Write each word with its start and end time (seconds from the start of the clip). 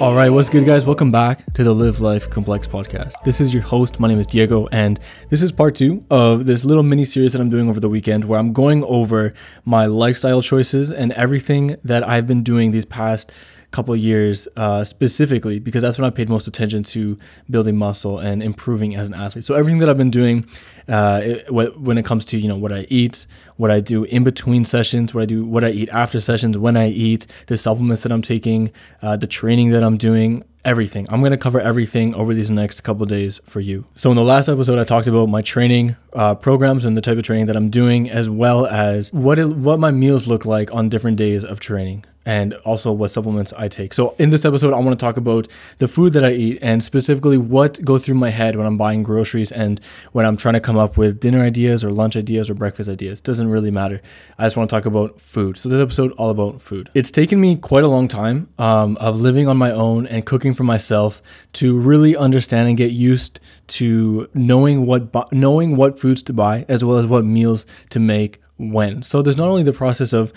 All 0.00 0.14
right, 0.14 0.30
what's 0.30 0.48
good, 0.48 0.64
guys? 0.64 0.84
Welcome 0.84 1.10
back 1.10 1.52
to 1.54 1.64
the 1.64 1.74
Live 1.74 2.00
Life 2.00 2.30
Complex 2.30 2.68
podcast. 2.68 3.14
This 3.24 3.40
is 3.40 3.52
your 3.52 3.64
host. 3.64 3.98
My 3.98 4.06
name 4.06 4.20
is 4.20 4.28
Diego, 4.28 4.68
and 4.70 5.00
this 5.28 5.42
is 5.42 5.50
part 5.50 5.74
two 5.74 6.04
of 6.08 6.46
this 6.46 6.64
little 6.64 6.84
mini 6.84 7.04
series 7.04 7.32
that 7.32 7.40
I'm 7.40 7.50
doing 7.50 7.68
over 7.68 7.80
the 7.80 7.88
weekend 7.88 8.24
where 8.24 8.38
I'm 8.38 8.52
going 8.52 8.84
over 8.84 9.34
my 9.64 9.86
lifestyle 9.86 10.40
choices 10.40 10.92
and 10.92 11.10
everything 11.14 11.78
that 11.82 12.06
I've 12.08 12.28
been 12.28 12.44
doing 12.44 12.70
these 12.70 12.84
past 12.84 13.32
couple 13.70 13.94
years 13.94 14.48
uh, 14.56 14.82
specifically 14.82 15.58
because 15.58 15.82
that's 15.82 15.98
when 15.98 16.06
I 16.06 16.10
paid 16.10 16.28
most 16.28 16.46
attention 16.46 16.82
to 16.84 17.18
building 17.50 17.76
muscle 17.76 18.18
and 18.18 18.42
improving 18.42 18.96
as 18.96 19.08
an 19.08 19.14
athlete. 19.14 19.44
So 19.44 19.54
everything 19.54 19.78
that 19.80 19.88
I've 19.88 19.98
been 19.98 20.10
doing 20.10 20.46
uh, 20.88 21.20
it, 21.22 21.50
when 21.50 21.98
it 21.98 22.04
comes 22.04 22.24
to 22.26 22.38
you 22.38 22.48
know 22.48 22.56
what 22.56 22.72
I 22.72 22.86
eat, 22.88 23.26
what 23.56 23.70
I 23.70 23.80
do 23.80 24.04
in 24.04 24.24
between 24.24 24.64
sessions, 24.64 25.12
what 25.12 25.22
I 25.22 25.26
do, 25.26 25.44
what 25.44 25.64
I 25.64 25.70
eat 25.70 25.88
after 25.90 26.20
sessions, 26.20 26.56
when 26.56 26.76
I 26.76 26.88
eat, 26.88 27.26
the 27.46 27.58
supplements 27.58 28.02
that 28.04 28.12
I'm 28.12 28.22
taking, 28.22 28.72
uh, 29.02 29.16
the 29.16 29.26
training 29.26 29.70
that 29.70 29.84
I'm 29.84 29.98
doing, 29.98 30.44
everything. 30.64 31.06
I'm 31.10 31.20
going 31.20 31.32
to 31.32 31.38
cover 31.38 31.60
everything 31.60 32.14
over 32.14 32.34
these 32.34 32.50
next 32.50 32.82
couple 32.82 33.04
days 33.06 33.40
for 33.44 33.60
you. 33.60 33.84
So 33.94 34.10
in 34.10 34.16
the 34.16 34.24
last 34.24 34.48
episode, 34.48 34.78
I 34.78 34.84
talked 34.84 35.06
about 35.06 35.28
my 35.28 35.42
training 35.42 35.96
uh, 36.12 36.34
programs 36.34 36.84
and 36.84 36.96
the 36.96 37.00
type 37.00 37.18
of 37.18 37.24
training 37.24 37.46
that 37.46 37.56
I'm 37.56 37.70
doing, 37.70 38.10
as 38.10 38.28
well 38.28 38.66
as 38.66 39.12
what 39.12 39.38
it, 39.38 39.46
what 39.46 39.78
my 39.78 39.90
meals 39.90 40.26
look 40.26 40.44
like 40.44 40.72
on 40.74 40.88
different 40.88 41.16
days 41.16 41.44
of 41.44 41.60
training 41.60 42.04
and 42.28 42.52
also 42.66 42.92
what 42.92 43.10
supplements 43.10 43.54
I 43.56 43.68
take. 43.68 43.94
So 43.94 44.14
in 44.18 44.28
this 44.28 44.44
episode, 44.44 44.74
I 44.74 44.78
want 44.80 44.98
to 44.98 45.02
talk 45.02 45.16
about 45.16 45.48
the 45.78 45.88
food 45.88 46.12
that 46.12 46.22
I 46.22 46.32
eat 46.32 46.58
and 46.60 46.84
specifically 46.84 47.38
what 47.38 47.82
goes 47.82 48.04
through 48.04 48.16
my 48.16 48.28
head 48.28 48.54
when 48.54 48.66
I'm 48.66 48.76
buying 48.76 49.02
groceries 49.02 49.50
and 49.50 49.80
when 50.12 50.26
I'm 50.26 50.36
trying 50.36 50.52
to 50.52 50.60
come 50.60 50.76
up 50.76 50.98
with 50.98 51.20
dinner 51.20 51.42
ideas 51.42 51.82
or 51.82 51.90
lunch 51.90 52.18
ideas 52.18 52.50
or 52.50 52.54
breakfast 52.54 52.90
ideas. 52.90 53.22
Doesn't 53.22 53.48
really 53.48 53.70
matter. 53.70 54.02
I 54.36 54.44
just 54.44 54.58
want 54.58 54.68
to 54.68 54.76
talk 54.76 54.84
about 54.84 55.18
food. 55.18 55.56
So 55.56 55.70
this 55.70 55.82
episode 55.82 56.12
all 56.18 56.28
about 56.28 56.60
food. 56.60 56.90
It's 56.92 57.10
taken 57.10 57.40
me 57.40 57.56
quite 57.56 57.82
a 57.82 57.88
long 57.88 58.08
time 58.08 58.50
um, 58.58 58.98
of 58.98 59.18
living 59.18 59.48
on 59.48 59.56
my 59.56 59.70
own 59.70 60.06
and 60.06 60.26
cooking 60.26 60.52
for 60.52 60.64
myself 60.64 61.22
to 61.54 61.78
really 61.78 62.14
understand 62.14 62.68
and 62.68 62.76
get 62.76 62.92
used 62.92 63.40
to 63.68 64.28
knowing 64.34 64.84
what 64.84 65.12
bu- 65.12 65.24
knowing 65.32 65.76
what 65.76 65.98
foods 65.98 66.22
to 66.24 66.34
buy 66.34 66.66
as 66.68 66.84
well 66.84 66.98
as 66.98 67.06
what 67.06 67.24
meals 67.24 67.64
to 67.88 67.98
make 67.98 68.42
when. 68.58 69.02
So 69.02 69.22
there's 69.22 69.36
not 69.36 69.48
only 69.48 69.62
the 69.62 69.72
process 69.72 70.12
of 70.12 70.32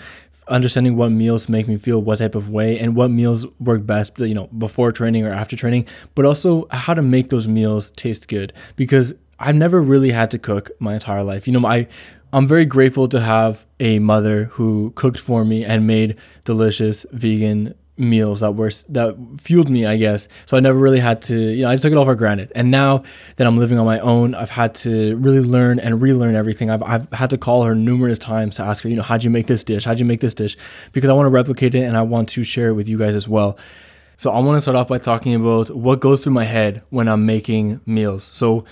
understanding 0.48 0.96
what 0.96 1.10
meals 1.10 1.48
make 1.48 1.68
me 1.68 1.76
feel 1.76 2.00
what 2.02 2.18
type 2.18 2.34
of 2.34 2.50
way 2.50 2.78
and 2.78 2.96
what 2.96 3.10
meals 3.10 3.46
work 3.60 3.86
best 3.86 4.18
you 4.18 4.34
know 4.34 4.48
before 4.58 4.90
training 4.90 5.24
or 5.24 5.30
after 5.30 5.54
training 5.56 5.86
but 6.14 6.24
also 6.24 6.66
how 6.70 6.94
to 6.94 7.02
make 7.02 7.30
those 7.30 7.46
meals 7.46 7.90
taste 7.92 8.28
good. 8.28 8.52
Because 8.76 9.12
i've 9.38 9.56
never 9.56 9.80
really 9.80 10.10
had 10.10 10.30
to 10.30 10.38
cook 10.38 10.70
my 10.78 10.94
entire 10.94 11.22
life. 11.22 11.46
You 11.46 11.52
know 11.58 11.66
i 11.66 11.86
i'm 12.32 12.46
very 12.46 12.64
grateful 12.64 13.06
to 13.08 13.20
have 13.20 13.64
a 13.78 13.98
mother 13.98 14.44
who 14.44 14.92
cooked 14.94 15.18
for 15.18 15.44
me 15.44 15.64
and 15.64 15.86
made 15.86 16.16
delicious 16.44 17.06
vegan 17.12 17.74
meals 17.98 18.40
that 18.40 18.52
were 18.52 18.70
that 18.88 19.16
fueled 19.38 19.68
me, 19.68 19.84
I 19.84 19.96
guess. 19.96 20.28
So 20.46 20.56
I 20.56 20.60
never 20.60 20.78
really 20.78 21.00
had 21.00 21.22
to, 21.22 21.38
you 21.38 21.62
know, 21.62 21.70
I 21.70 21.74
just 21.74 21.82
took 21.82 21.92
it 21.92 21.98
all 21.98 22.04
for 22.04 22.14
granted. 22.14 22.50
And 22.54 22.70
now 22.70 23.02
that 23.36 23.46
I'm 23.46 23.58
living 23.58 23.78
on 23.78 23.84
my 23.84 24.00
own, 24.00 24.34
I've 24.34 24.50
had 24.50 24.74
to 24.76 25.16
really 25.16 25.40
learn 25.40 25.78
and 25.78 26.00
relearn 26.00 26.34
everything. 26.34 26.70
I've 26.70 26.82
I've 26.82 27.10
had 27.12 27.30
to 27.30 27.38
call 27.38 27.64
her 27.64 27.74
numerous 27.74 28.18
times 28.18 28.56
to 28.56 28.62
ask 28.62 28.82
her, 28.84 28.88
you 28.88 28.96
know, 28.96 29.02
how'd 29.02 29.24
you 29.24 29.30
make 29.30 29.46
this 29.46 29.62
dish? 29.62 29.84
How'd 29.84 30.00
you 30.00 30.06
make 30.06 30.20
this 30.20 30.34
dish? 30.34 30.56
Because 30.92 31.10
I 31.10 31.12
want 31.12 31.26
to 31.26 31.30
replicate 31.30 31.74
it 31.74 31.82
and 31.82 31.96
I 31.96 32.02
want 32.02 32.28
to 32.30 32.44
share 32.44 32.68
it 32.68 32.74
with 32.74 32.88
you 32.88 32.98
guys 32.98 33.14
as 33.14 33.28
well. 33.28 33.58
So 34.16 34.30
I 34.30 34.38
want 34.40 34.56
to 34.56 34.60
start 34.60 34.76
off 34.76 34.88
by 34.88 34.98
talking 34.98 35.34
about 35.34 35.70
what 35.70 36.00
goes 36.00 36.20
through 36.22 36.34
my 36.34 36.44
head 36.44 36.82
when 36.90 37.08
I'm 37.08 37.26
making 37.26 37.80
meals. 37.86 38.24
So 38.24 38.64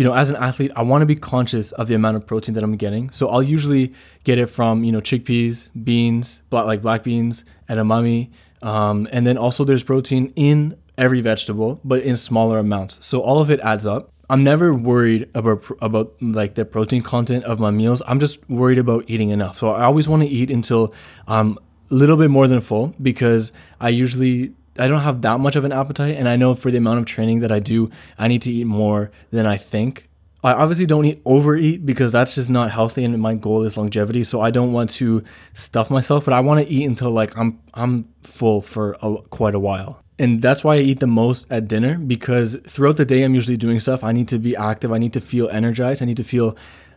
you 0.00 0.04
know, 0.04 0.14
as 0.14 0.30
an 0.30 0.36
athlete, 0.36 0.70
I 0.76 0.82
want 0.82 1.02
to 1.02 1.06
be 1.06 1.14
conscious 1.14 1.72
of 1.72 1.88
the 1.88 1.94
amount 1.94 2.16
of 2.16 2.26
protein 2.26 2.54
that 2.54 2.64
I'm 2.64 2.76
getting. 2.76 3.10
So 3.10 3.28
I'll 3.28 3.42
usually 3.42 3.92
get 4.24 4.38
it 4.38 4.46
from, 4.46 4.82
you 4.82 4.92
know, 4.92 5.00
chickpeas, 5.00 5.68
beans, 5.84 6.40
black, 6.48 6.64
like 6.64 6.80
black 6.80 7.02
beans, 7.02 7.44
edamame, 7.68 8.30
um, 8.62 9.08
and 9.12 9.26
then 9.26 9.38
also 9.38 9.64
there's 9.64 9.82
protein 9.82 10.32
in 10.36 10.76
every 10.98 11.20
vegetable, 11.20 11.80
but 11.84 12.02
in 12.02 12.16
smaller 12.16 12.58
amounts. 12.58 13.04
So 13.04 13.20
all 13.20 13.40
of 13.40 13.50
it 13.50 13.60
adds 13.60 13.86
up. 13.86 14.12
I'm 14.28 14.44
never 14.44 14.72
worried 14.72 15.28
about 15.34 15.64
about 15.82 16.14
like 16.20 16.54
the 16.54 16.64
protein 16.64 17.02
content 17.02 17.44
of 17.44 17.58
my 17.58 17.72
meals. 17.72 18.00
I'm 18.06 18.20
just 18.20 18.48
worried 18.48 18.78
about 18.78 19.04
eating 19.08 19.30
enough. 19.30 19.58
So 19.58 19.70
I 19.70 19.84
always 19.84 20.08
want 20.08 20.22
to 20.22 20.28
eat 20.28 20.50
until 20.50 20.94
I'm 21.26 21.58
a 21.90 21.94
little 21.94 22.16
bit 22.16 22.30
more 22.30 22.46
than 22.46 22.60
full 22.60 22.94
because 23.02 23.50
I 23.80 23.88
usually 23.88 24.54
I 24.78 24.86
don't 24.86 25.00
have 25.00 25.22
that 25.22 25.40
much 25.40 25.56
of 25.56 25.64
an 25.64 25.72
appetite, 25.72 26.16
and 26.16 26.28
I 26.28 26.36
know 26.36 26.54
for 26.54 26.70
the 26.70 26.78
amount 26.78 27.00
of 27.00 27.06
training 27.06 27.40
that 27.40 27.50
I 27.50 27.58
do, 27.58 27.90
I 28.18 28.28
need 28.28 28.42
to 28.42 28.52
eat 28.52 28.64
more 28.64 29.10
than 29.30 29.46
I 29.46 29.56
think. 29.56 30.08
I 30.42 30.52
obviously 30.52 30.86
don't 30.86 31.04
eat 31.04 31.20
overeat 31.24 31.84
because 31.84 32.12
that's 32.12 32.34
just 32.34 32.48
not 32.48 32.70
healthy 32.70 33.04
and 33.04 33.18
my 33.20 33.34
goal 33.34 33.62
is 33.64 33.76
longevity. 33.76 34.24
So 34.24 34.40
I 34.40 34.50
don't 34.50 34.72
want 34.72 34.90
to 34.90 35.22
stuff 35.54 35.90
myself, 35.90 36.24
but 36.24 36.32
I 36.32 36.40
want 36.40 36.66
to 36.66 36.72
eat 36.72 36.84
until 36.84 37.10
like 37.10 37.36
I'm 37.36 37.60
I'm 37.74 38.08
full 38.22 38.62
for 38.62 38.96
a, 39.02 39.16
quite 39.28 39.54
a 39.54 39.60
while. 39.60 40.02
And 40.18 40.42
that's 40.42 40.62
why 40.62 40.76
I 40.76 40.80
eat 40.80 41.00
the 41.00 41.06
most 41.06 41.46
at 41.50 41.66
dinner 41.68 41.96
because 41.98 42.56
throughout 42.66 42.96
the 42.96 43.04
day 43.04 43.22
I'm 43.22 43.34
usually 43.34 43.56
doing 43.56 43.80
stuff. 43.80 44.04
I 44.04 44.12
need 44.12 44.28
to 44.28 44.38
be 44.38 44.56
active, 44.56 44.92
I 44.92 44.98
need 44.98 45.12
to 45.14 45.20
feel 45.20 45.48
energized, 45.48 46.02
I 46.02 46.04
need 46.06 46.18
to 46.18 46.24
feel 46.24 46.56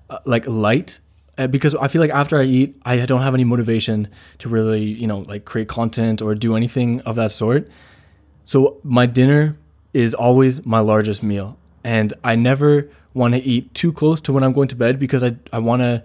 uh, 0.09 0.19
like 0.25 0.45
light 0.47 0.99
uh, 1.37 1.47
because 1.47 1.73
I 1.75 1.87
feel 1.87 2.01
like 2.01 2.11
after 2.11 2.37
I 2.37 2.43
eat, 2.43 2.75
I 2.85 3.05
don't 3.05 3.21
have 3.21 3.33
any 3.33 3.43
motivation 3.43 4.07
to 4.39 4.49
really, 4.49 4.83
you 4.83 5.07
know, 5.07 5.19
like 5.19 5.45
create 5.45 5.67
content 5.67 6.21
or 6.21 6.35
do 6.35 6.55
anything 6.55 7.01
of 7.01 7.15
that 7.15 7.31
sort. 7.31 7.69
So 8.45 8.79
my 8.83 9.05
dinner 9.05 9.57
is 9.93 10.13
always 10.13 10.65
my 10.65 10.79
largest 10.79 11.23
meal 11.23 11.57
and 11.83 12.13
I 12.23 12.35
never 12.35 12.89
want 13.13 13.33
to 13.33 13.39
eat 13.41 13.73
too 13.73 13.93
close 13.93 14.21
to 14.21 14.33
when 14.33 14.43
I'm 14.43 14.53
going 14.53 14.67
to 14.69 14.75
bed 14.75 14.99
because 14.99 15.23
I, 15.23 15.35
I 15.51 15.59
want 15.59 15.81
to 15.81 16.03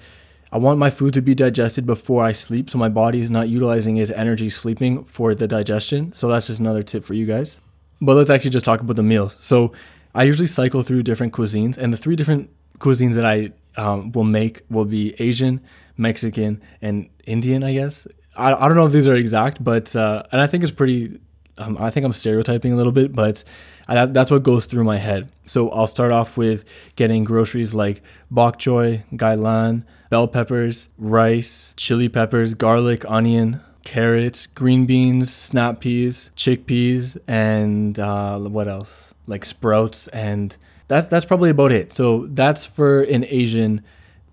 I 0.51 0.59
want 0.59 0.79
my 0.79 0.89
food 0.89 1.13
to 1.15 1.21
be 1.21 1.35
digested 1.35 1.85
before 1.85 2.25
I 2.25 2.33
sleep 2.33 2.71
so 2.71 2.79
my 2.79 2.89
body 2.89 3.21
is 3.21 3.31
not 3.31 3.49
utilizing 3.49 3.99
its 3.99 4.11
energy 4.11 4.49
sleeping 4.49 5.05
for 5.05 5.35
the 5.35 5.47
digestion. 5.47 6.13
So 6.15 6.29
that's 6.29 6.47
just 6.47 6.59
another 6.59 6.83
tip 6.83 7.05
for 7.05 7.15
you 7.15 7.27
guys. 7.27 7.61
But 8.01 8.15
let's 8.15 8.31
actually 8.31 8.51
just 8.51 8.65
talk 8.65 8.81
about 8.81 8.97
the 8.97 9.03
meals. 9.03 9.37
So 9.41 9.73
I 10.15 10.23
usually 10.23 10.47
cycle 10.47 10.83
through 10.83 11.03
different 11.03 11.35
cuisines 11.35 11.77
and 11.77 11.93
the 11.93 11.99
three 11.99 12.17
different 12.17 12.51
cuisines 12.79 13.15
that 13.15 13.27
I 13.27 13.53
um, 13.77 14.13
will 14.13 14.25
make 14.25 14.63
will 14.71 14.85
be 14.85 15.15
Asian, 15.21 15.61
Mexican, 15.97 16.63
and 16.81 17.11
Indian, 17.27 17.63
I 17.63 17.75
guess. 17.75 18.07
I, 18.37 18.55
I 18.55 18.69
don't 18.69 18.77
know 18.77 18.87
if 18.87 18.93
these 18.93 19.07
are 19.07 19.15
exact, 19.15 19.63
but 19.63 19.95
uh, 19.95 20.23
and 20.33 20.41
I 20.41 20.47
think 20.47 20.63
it's 20.63 20.73
pretty 20.73 21.21
um, 21.59 21.77
I 21.79 21.91
think 21.91 22.07
I'm 22.07 22.13
stereotyping 22.13 22.73
a 22.73 22.77
little 22.77 22.93
bit, 22.93 23.15
but 23.15 23.45
I, 23.87 24.07
that's 24.07 24.31
what 24.31 24.43
goes 24.43 24.67
through 24.67 24.85
my 24.85 24.99
head. 24.99 25.33
So 25.47 25.71
I'll 25.71 25.87
start 25.87 26.13
off 26.13 26.37
with 26.37 26.65
getting 26.97 27.25
groceries 27.25 27.75
like 27.75 28.03
bok 28.31 28.59
choy, 28.59 29.05
gailan, 29.13 29.85
bell 30.11 30.29
peppers, 30.29 30.89
rice, 30.99 31.75
chili 31.77 32.09
peppers, 32.09 32.55
garlic, 32.55 33.05
onion, 33.09 33.61
carrots, 33.85 34.47
green 34.47 34.87
beans, 34.87 35.33
snap 35.33 35.81
peas, 35.81 36.31
chickpeas, 36.37 37.17
and 37.27 37.99
uh, 37.99 38.39
what 38.39 38.69
else? 38.69 39.15
Like 39.27 39.45
sprouts, 39.45 40.09
and 40.09 40.57
that's 40.89 41.07
that's 41.07 41.25
probably 41.25 41.51
about 41.51 41.73
it. 41.73 41.93
So 41.93 42.27
that's 42.27 42.65
for 42.65 43.03
an 43.03 43.25
Asian 43.29 43.83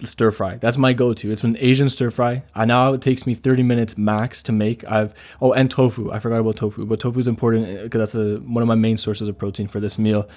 stir 0.03 0.31
fry. 0.31 0.55
That's 0.57 0.77
my 0.77 0.93
go-to. 0.93 1.31
It's 1.31 1.43
an 1.43 1.57
Asian 1.59 1.89
stir 1.89 2.11
fry. 2.11 2.43
I 2.53 2.65
now 2.65 2.93
it 2.93 3.01
takes 3.01 3.25
me 3.25 3.33
30 3.33 3.63
minutes 3.63 3.97
max 3.97 4.43
to 4.43 4.51
make. 4.51 4.83
I've 4.89 5.13
oh 5.41 5.53
and 5.53 5.69
tofu. 5.69 6.11
I 6.11 6.19
forgot 6.19 6.39
about 6.39 6.57
tofu, 6.57 6.85
but 6.85 6.99
tofu 6.99 7.19
is 7.19 7.27
important 7.27 7.67
uh, 7.67 7.83
because 7.83 7.99
that's 7.99 8.15
a, 8.15 8.37
one 8.39 8.61
of 8.61 8.67
my 8.67 8.75
main 8.75 8.97
sources 8.97 9.27
of 9.27 9.37
protein 9.37 9.67
for 9.67 9.79
this 9.79 9.97
meal. 9.97 10.27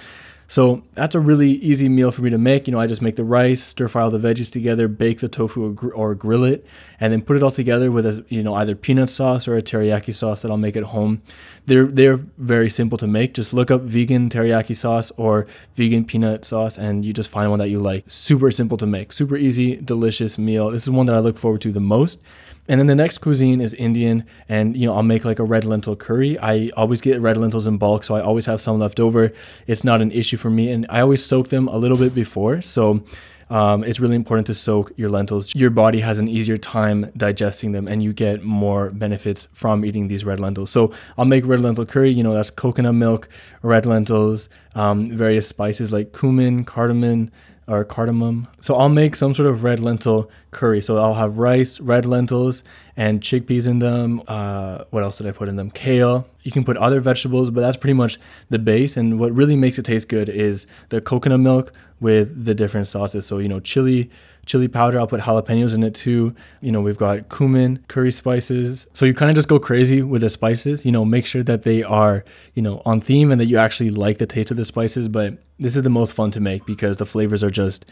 So 0.51 0.83
that's 0.95 1.15
a 1.15 1.21
really 1.21 1.51
easy 1.51 1.91
meal 1.91 2.11
for 2.11 2.23
me 2.23 2.31
to 2.31 2.39
make. 2.39 2.67
You 2.67 2.73
know, 2.73 2.81
I 2.81 2.87
just 2.87 3.03
make 3.03 3.17
the 3.17 3.25
rice, 3.25 3.63
stir 3.63 3.87
fry 3.87 4.03
all 4.03 4.11
the 4.11 4.19
veggies 4.19 4.51
together, 4.51 4.89
bake 4.89 5.21
the 5.21 5.29
tofu 5.29 5.67
or, 5.67 5.73
gr- 5.73 5.93
or, 5.93 6.15
grill 6.15 6.43
it, 6.43 6.65
and 6.99 7.13
then 7.13 7.21
put 7.21 7.37
it 7.37 7.43
all 7.43 7.51
together 7.51 7.93
with 7.93 8.07
a 8.07 8.25
you 8.31 8.43
know 8.43 8.55
either 8.55 8.75
peanut 8.75 9.11
sauce 9.11 9.47
or 9.47 9.59
a 9.59 9.63
teriyaki 9.63 10.13
sauce 10.13 10.41
that 10.41 10.51
I'll 10.51 10.57
make 10.57 10.75
at 10.75 10.85
home. 10.85 11.21
They're 11.67 11.87
they're 11.87 12.17
very 12.17 12.71
simple 12.71 12.97
to 12.97 13.07
make. 13.07 13.35
Just 13.35 13.53
look 13.53 13.71
up 13.71 13.83
vegan 13.83 14.31
teriyaki 14.31 14.75
sauce 14.75 15.13
or 15.19 15.47
vegan 15.75 16.07
peanut 16.07 16.47
sauce, 16.47 16.79
and 16.79 17.05
you 17.05 17.13
just 17.13 17.29
find 17.29 17.51
one 17.51 17.59
that 17.59 17.69
you 17.69 17.79
like. 17.79 18.05
Super 18.09 18.51
simple 18.51 18.79
to 18.79 18.87
make, 18.87 19.13
super 19.13 19.37
easy, 19.37 19.77
delicious 19.77 20.39
meal. 20.39 20.71
This 20.71 20.85
is 20.85 20.91
one 20.91 21.05
that 21.07 21.15
I 21.15 21.19
look 21.19 21.37
forward 21.37 21.61
to 21.61 21.73
the 21.73 21.81
most. 21.81 22.23
And 22.69 22.79
then 22.79 22.87
the 22.87 22.95
next 22.95 23.19
cuisine 23.19 23.63
is 23.63 23.73
Indian, 23.75 24.25
and 24.49 24.77
you 24.77 24.87
know 24.87 24.95
I'll 24.95 25.03
make 25.03 25.25
like 25.25 25.39
a 25.39 25.45
red 25.45 25.65
lentil 25.65 25.97
curry. 25.97 26.39
I 26.39 26.71
always 26.77 27.01
get 27.01 27.19
red 27.21 27.39
lentils 27.39 27.67
in 27.67 27.79
bulk, 27.79 28.05
so 28.05 28.15
I 28.15 28.21
always 28.21 28.45
have 28.47 28.61
some 28.61 28.79
left 28.79 29.01
over. 29.01 29.33
It's 29.67 29.85
not 29.85 30.03
an 30.03 30.13
issue 30.13 30.37
for 30.37 30.51
me, 30.51 30.71
and 30.71 30.85
I 30.91 31.01
always 31.01 31.25
soak 31.25 31.49
them 31.49 31.67
a 31.69 31.79
little 31.79 31.97
bit 31.97 32.15
before. 32.15 32.61
So 32.61 33.03
um, 33.51 33.85
it's 33.85 34.01
really 34.01 34.17
important 34.17 34.47
to 34.49 34.55
soak 34.55 34.93
your 34.97 35.09
lentils. 35.09 35.55
Your 35.55 35.71
body 35.71 36.01
has 36.01 36.19
an 36.19 36.29
easier 36.29 36.59
time 36.59 37.11
digesting 37.17 37.73
them, 37.73 37.89
and 37.89 38.03
you 38.03 38.13
get 38.13 38.43
more 38.43 38.91
benefits 38.91 39.49
from 39.53 39.85
eating 39.85 40.09
these 40.09 40.25
red 40.25 40.39
lentils. 40.39 40.71
So 40.71 40.93
I'll 41.17 41.25
make 41.25 41.47
red 41.47 41.61
lentil 41.61 41.87
curry. 41.87 42.11
You 42.11 42.23
know 42.23 42.35
that's 42.35 42.51
coconut 42.51 42.95
milk, 42.95 43.29
red 43.63 43.87
lentils, 43.87 44.51
um, 44.75 45.09
various 45.09 45.49
spices 45.49 45.91
like 45.91 46.13
cumin, 46.13 46.65
cardamom 46.65 47.31
or 47.69 47.85
cardamom. 47.85 48.49
So 48.61 48.75
I'll 48.75 48.89
make 48.89 49.15
some 49.15 49.35
sort 49.35 49.49
of 49.49 49.63
red 49.63 49.79
lentil 49.79 50.31
curry. 50.51 50.81
So 50.81 50.97
I'll 50.97 51.15
have 51.15 51.39
rice, 51.39 51.79
red 51.81 52.07
lentils, 52.07 52.63
and 52.97 53.21
chickpeas 53.21 53.67
in 53.67 53.79
them. 53.79 54.23
Uh, 54.27 54.85
what 54.91 55.03
else 55.05 55.19
did 55.19 55.27
I 55.27 55.33
put 55.33 55.49
in 55.49 55.57
them? 55.57 55.71
Kale. 55.71 56.27
You 56.43 56.51
can 56.51 56.65
put 56.65 56.77
other 56.79 57.01
vegetables, 57.01 57.51
but 57.51 57.61
that's 57.61 57.77
pretty 57.77 57.93
much 57.93 58.19
the 58.49 58.59
base. 58.59 58.97
And 58.97 59.21
what 59.21 59.33
really 59.33 59.55
makes 59.55 59.79
it 59.79 59.85
taste 59.85 60.09
good 60.09 60.29
is 60.29 60.67
the 60.89 61.01
coconut 61.01 61.41
milk 61.41 61.73
with 62.01 62.45
the 62.45 62.55
different 62.55 62.89
sauces. 62.89 63.27
So, 63.27 63.39
you 63.39 63.49
know, 63.49 63.61
chili, 63.61 64.11
chili 64.49 64.67
powder. 64.67 64.99
I'll 64.99 65.07
put 65.07 65.21
jalapenos 65.21 65.75
in 65.75 65.85
it 65.85 65.95
too. 65.95 66.35
You 66.61 66.73
know, 66.73 66.81
we've 66.81 66.97
got 66.97 67.29
cumin, 67.29 67.85
curry 67.87 68.11
spices. 68.11 68.89
So 68.95 69.07
you 69.07 69.15
kind 69.15 69.31
of 69.31 69.37
just 69.37 69.49
go 69.49 69.61
crazy 69.61 70.03
with 70.03 70.23
the 70.23 70.31
spices. 70.31 70.85
You 70.85 70.91
know, 70.91 71.05
make 71.05 71.27
sure 71.27 71.45
that 71.45 71.63
they 71.63 71.85
are, 71.85 72.25
you 72.55 72.63
know, 72.63 72.83
on 72.85 73.01
theme 73.01 73.31
and 73.31 73.41
that 73.41 73.47
you 73.47 73.59
actually 73.59 73.91
like 73.91 74.19
the 74.19 74.27
taste 74.27 74.51
of 74.51 74.57
the 74.57 74.65
spices. 74.65 75.09
But 75.09 75.39
this 75.59 75.77
is 75.77 75.83
the 75.83 75.91
most 75.91 76.15
fun 76.15 76.33
to 76.33 76.41
make 76.41 76.67
because 76.67 76.97
the 76.97 77.07
flavors 77.07 77.45
are 77.45 77.51
just 77.51 77.85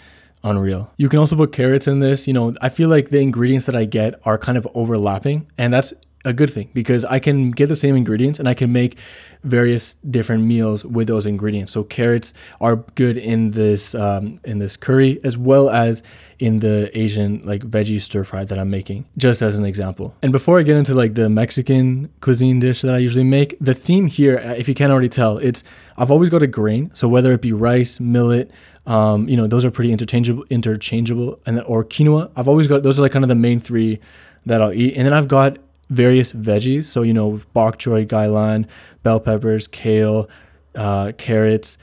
unreal. 0.43 0.93
You 0.97 1.09
can 1.09 1.19
also 1.19 1.37
put 1.37 1.53
carrots 1.53 1.87
in 1.87 2.01
this. 2.01 2.27
You 2.27 2.33
know, 2.33 2.55
I 2.61 2.69
feel 2.69 2.89
like 2.89 3.11
the 3.11 3.21
ingredients 3.21 3.67
that 3.67 3.77
I 3.77 3.85
get 3.85 4.21
are 4.25 4.39
kind 4.39 4.59
of 4.59 4.67
overlapping, 4.75 5.47
and 5.59 5.73
that's 5.73 5.93
a 6.27 6.33
good 6.33 6.53
thing 6.53 6.69
because 6.75 7.05
I 7.05 7.19
can 7.19 7.53
get 7.53 7.69
the 7.69 7.77
same 7.77 7.97
ingredients 7.97 8.39
and 8.39 8.49
I 8.49 8.55
can 8.55 8.73
make 8.73 8.99
various 9.45 9.95
different 10.11 10.43
meals 10.43 10.85
with 10.85 11.07
those 11.07 11.25
ingredients. 11.25 11.73
So 11.73 11.85
carrots 11.85 12.35
are 12.61 12.77
good 12.97 13.17
in 13.17 13.53
this 13.53 13.95
um, 13.95 14.41
in 14.45 14.59
this 14.59 14.77
curry 14.77 15.21
as 15.25 15.39
well 15.39 15.71
as 15.71 16.03
in 16.39 16.59
the 16.59 16.91
Asian 16.99 17.41
like 17.45 17.63
veggie 17.63 18.03
stir 18.03 18.25
fry 18.25 18.45
that 18.45 18.59
I'm 18.59 18.69
making, 18.69 19.07
just 19.17 19.41
as 19.41 19.57
an 19.59 19.65
example. 19.65 20.15
And 20.21 20.33
before 20.33 20.59
I 20.59 20.63
get 20.63 20.77
into 20.77 20.95
like 20.95 21.15
the 21.15 21.31
Mexican 21.31 22.11
cuisine 22.21 22.59
dish 22.59 22.83
that 22.83 22.95
I 22.95 22.99
usually 22.99 23.25
make, 23.25 23.57
the 23.61 23.73
theme 23.73 24.07
here, 24.07 24.39
uh, 24.39 24.55
if 24.55 24.69
you 24.69 24.75
can't 24.75 24.93
already 24.93 25.09
tell, 25.09 25.39
it's 25.39 25.63
I've 25.97 26.11
always 26.11 26.29
got 26.29 26.43
a 26.43 26.49
grain. 26.49 26.91
So 26.93 27.07
whether 27.09 27.33
it 27.33 27.41
be 27.41 27.53
rice, 27.53 28.01
millet, 28.01 28.51
um, 28.87 29.29
you 29.29 29.37
know, 29.37 29.47
those 29.47 29.65
are 29.65 29.71
pretty 29.71 29.93
interchangeable, 29.93 30.45
interchangeable, 30.51 31.39
and 31.47 31.57
then, 31.57 31.65
or 31.65 31.85
quinoa. 31.85 32.31
I've 32.37 32.49
always 32.49 32.67
got 32.67 32.83
those 32.83 32.99
are 32.99 33.03
like 33.03 33.13
kind 33.13 33.25
of 33.25 33.29
the 33.29 33.35
main 33.35 33.61
three 33.61 34.01
that 34.45 34.61
I'll 34.61 34.73
eat, 34.73 34.97
and 34.97 35.07
then 35.07 35.13
I've 35.13 35.29
got 35.29 35.59
various 35.91 36.33
veggies. 36.33 36.85
So, 36.85 37.03
you 37.03 37.13
know, 37.13 37.41
bok 37.53 37.79
choy, 37.79 38.07
gailan, 38.07 38.67
bell 39.03 39.21
peppers, 39.21 39.69
kale, 39.69 40.29
uh, 40.75 41.13
carrots, 41.17 41.79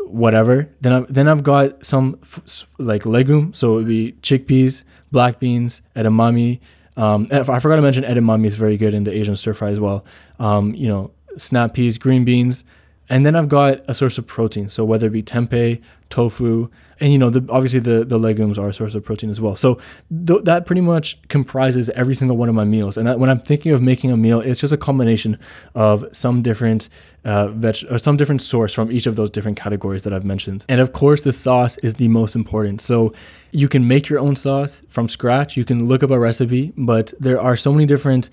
whatever. 0.00 0.68
Then 0.80 0.92
I've, 0.92 1.12
then 1.12 1.28
I've 1.28 1.42
got 1.42 1.84
some 1.84 2.18
f- 2.22 2.66
like 2.78 3.06
legume. 3.06 3.54
So 3.54 3.72
it 3.72 3.76
would 3.76 3.88
be 3.88 4.12
chickpeas, 4.22 4.82
black 5.12 5.40
beans, 5.40 5.82
edamame. 5.94 6.60
Um, 6.96 7.28
I 7.30 7.60
forgot 7.60 7.76
to 7.76 7.82
mention 7.82 8.04
edamame 8.04 8.46
is 8.46 8.54
very 8.54 8.76
good 8.76 8.94
in 8.94 9.04
the 9.04 9.12
Asian 9.12 9.36
stir 9.36 9.54
fry 9.54 9.70
as 9.70 9.80
well. 9.80 10.04
Um, 10.38 10.74
you 10.74 10.88
know, 10.88 11.10
snap 11.36 11.74
peas, 11.74 11.98
green 11.98 12.24
beans. 12.24 12.64
And 13.08 13.24
then 13.24 13.36
I've 13.36 13.48
got 13.48 13.80
a 13.88 13.94
source 13.94 14.18
of 14.18 14.26
protein. 14.26 14.68
So 14.68 14.84
whether 14.84 15.06
it 15.06 15.10
be 15.10 15.22
tempeh, 15.22 15.80
tofu, 16.10 16.68
and 16.98 17.12
you 17.12 17.18
know, 17.18 17.30
the, 17.30 17.46
obviously 17.52 17.80
the, 17.80 18.04
the 18.04 18.18
legumes 18.18 18.58
are 18.58 18.68
a 18.68 18.74
source 18.74 18.94
of 18.94 19.04
protein 19.04 19.28
as 19.28 19.40
well. 19.40 19.54
So 19.54 19.78
th- 20.26 20.44
that 20.44 20.64
pretty 20.64 20.80
much 20.80 21.20
comprises 21.28 21.90
every 21.90 22.14
single 22.14 22.36
one 22.36 22.48
of 22.48 22.54
my 22.54 22.64
meals. 22.64 22.96
And 22.96 23.06
that, 23.06 23.18
when 23.18 23.28
I'm 23.28 23.38
thinking 23.38 23.72
of 23.72 23.82
making 23.82 24.10
a 24.10 24.16
meal, 24.16 24.40
it's 24.40 24.60
just 24.60 24.72
a 24.72 24.78
combination 24.78 25.38
of 25.74 26.06
some 26.12 26.40
different 26.40 26.88
uh, 27.24 27.48
veg 27.48 27.84
or 27.90 27.98
some 27.98 28.16
different 28.16 28.40
source 28.40 28.72
from 28.72 28.90
each 28.90 29.06
of 29.06 29.16
those 29.16 29.28
different 29.28 29.58
categories 29.58 30.04
that 30.04 30.14
I've 30.14 30.24
mentioned. 30.24 30.64
And 30.68 30.80
of 30.80 30.92
course, 30.92 31.22
the 31.22 31.32
sauce 31.32 31.76
is 31.78 31.94
the 31.94 32.08
most 32.08 32.34
important. 32.34 32.80
So 32.80 33.12
you 33.50 33.68
can 33.68 33.86
make 33.86 34.08
your 34.08 34.18
own 34.18 34.34
sauce 34.36 34.80
from 34.88 35.08
scratch. 35.10 35.56
You 35.56 35.66
can 35.66 35.86
look 35.86 36.02
up 36.02 36.10
a 36.10 36.18
recipe, 36.18 36.72
but 36.78 37.12
there 37.20 37.40
are 37.40 37.56
so 37.56 37.72
many 37.72 37.84
different 37.84 38.30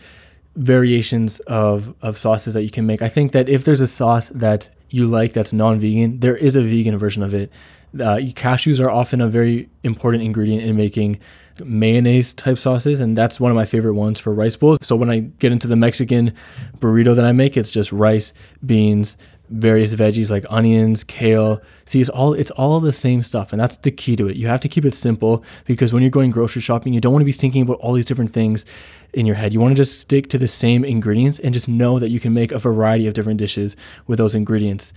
variations 0.56 1.40
of 1.42 1.94
of 2.02 2.18
sauces 2.18 2.54
that 2.54 2.64
you 2.64 2.70
can 2.70 2.86
make. 2.86 3.02
I 3.02 3.10
think 3.10 3.32
that 3.32 3.50
if 3.50 3.66
there's 3.66 3.82
a 3.82 3.88
sauce 3.88 4.30
that 4.30 4.70
you 4.90 5.08
like 5.08 5.34
that's 5.34 5.54
non-vegan, 5.54 6.20
there 6.20 6.36
is 6.36 6.56
a 6.56 6.62
vegan 6.62 6.98
version 6.98 7.24
of 7.24 7.34
it. 7.34 7.52
Uh, 7.96 8.18
cashews 8.34 8.80
are 8.80 8.90
often 8.90 9.22
a 9.22 9.28
very 9.28 9.70
important 9.84 10.24
ingredient 10.24 10.64
in 10.64 10.76
making 10.76 11.20
mayonnaise 11.64 12.34
type 12.34 12.58
sauces, 12.58 13.00
and 13.00 13.16
that's 13.18 13.40
one 13.40 13.52
of 13.52 13.56
my 13.56 13.66
favorite 13.66 13.94
ones 13.94 14.20
for 14.20 14.34
rice 14.34 14.56
bowls. 14.56 14.80
So 14.82 14.96
when 14.96 15.12
I 15.12 15.20
get 15.20 15.52
into 15.52 15.68
the 15.68 15.76
Mexican 15.76 16.34
burrito 16.80 17.16
that 17.16 17.26
I 17.26 17.32
make, 17.32 17.56
it's 17.56 17.70
just 17.70 17.92
rice, 17.92 18.34
beans, 18.66 19.16
various 19.54 19.94
veggies 19.94 20.30
like 20.32 20.46
onions, 20.50 21.04
kale. 21.04 21.62
See, 21.86 22.02
it's 22.02 22.10
all 22.10 22.34
it's 22.34 22.52
all 22.52 22.80
the 22.80 22.92
same 22.92 23.22
stuff, 23.24 23.54
and 23.54 23.62
that's 23.62 23.78
the 23.78 23.92
key 23.92 24.16
to 24.16 24.28
it. 24.28 24.36
You 24.36 24.48
have 24.48 24.60
to 24.62 24.70
keep 24.70 24.84
it 24.84 24.96
simple 24.96 25.44
because 25.66 25.94
when 25.94 26.02
you're 26.02 26.10
going 26.10 26.32
grocery 26.32 26.62
shopping, 26.62 26.94
you 26.94 27.00
don't 27.00 27.14
want 27.14 27.22
to 27.22 27.26
be 27.26 27.32
thinking 27.32 27.62
about 27.62 27.78
all 27.80 27.94
these 27.94 28.06
different 28.06 28.34
things 28.34 28.66
in 29.14 29.26
your 29.26 29.36
head. 29.36 29.54
You 29.54 29.60
want 29.60 29.76
to 29.76 29.80
just 29.80 30.00
stick 30.00 30.28
to 30.30 30.38
the 30.40 30.48
same 30.48 30.84
ingredients 30.84 31.40
and 31.40 31.54
just 31.54 31.70
know 31.70 32.00
that 32.00 32.10
you 32.10 32.20
can 32.20 32.34
make 32.34 32.52
a 32.52 32.58
variety 32.58 33.06
of 33.08 33.14
different 33.14 33.38
dishes 33.38 33.76
with 34.08 34.18
those 34.18 34.34
ingredients. 34.34 34.92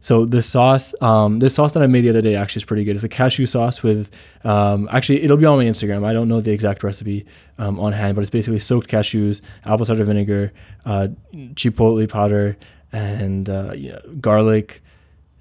So 0.00 0.26
the 0.26 0.42
sauce, 0.42 0.94
um, 1.00 1.38
this 1.38 1.54
sauce 1.54 1.72
that 1.72 1.82
I 1.82 1.86
made 1.86 2.02
the 2.02 2.10
other 2.10 2.20
day 2.20 2.34
actually 2.34 2.60
is 2.60 2.64
pretty 2.66 2.84
good. 2.84 2.94
It's 2.94 3.04
a 3.04 3.08
cashew 3.08 3.46
sauce 3.46 3.82
with, 3.82 4.10
um, 4.44 4.86
actually 4.92 5.22
it'll 5.22 5.38
be 5.38 5.46
on 5.46 5.56
my 5.56 5.64
Instagram. 5.64 6.04
I 6.04 6.12
don't 6.12 6.28
know 6.28 6.42
the 6.42 6.50
exact 6.50 6.82
recipe 6.82 7.24
um, 7.56 7.80
on 7.80 7.94
hand, 7.94 8.14
but 8.14 8.20
it's 8.20 8.28
basically 8.28 8.58
soaked 8.58 8.90
cashews, 8.90 9.40
apple 9.64 9.86
cider 9.86 10.04
vinegar, 10.04 10.52
uh, 10.84 11.08
chipotle 11.54 12.06
powder, 12.06 12.58
and 12.96 13.48
uh, 13.48 13.72
yeah, 13.74 13.98
garlic, 14.20 14.82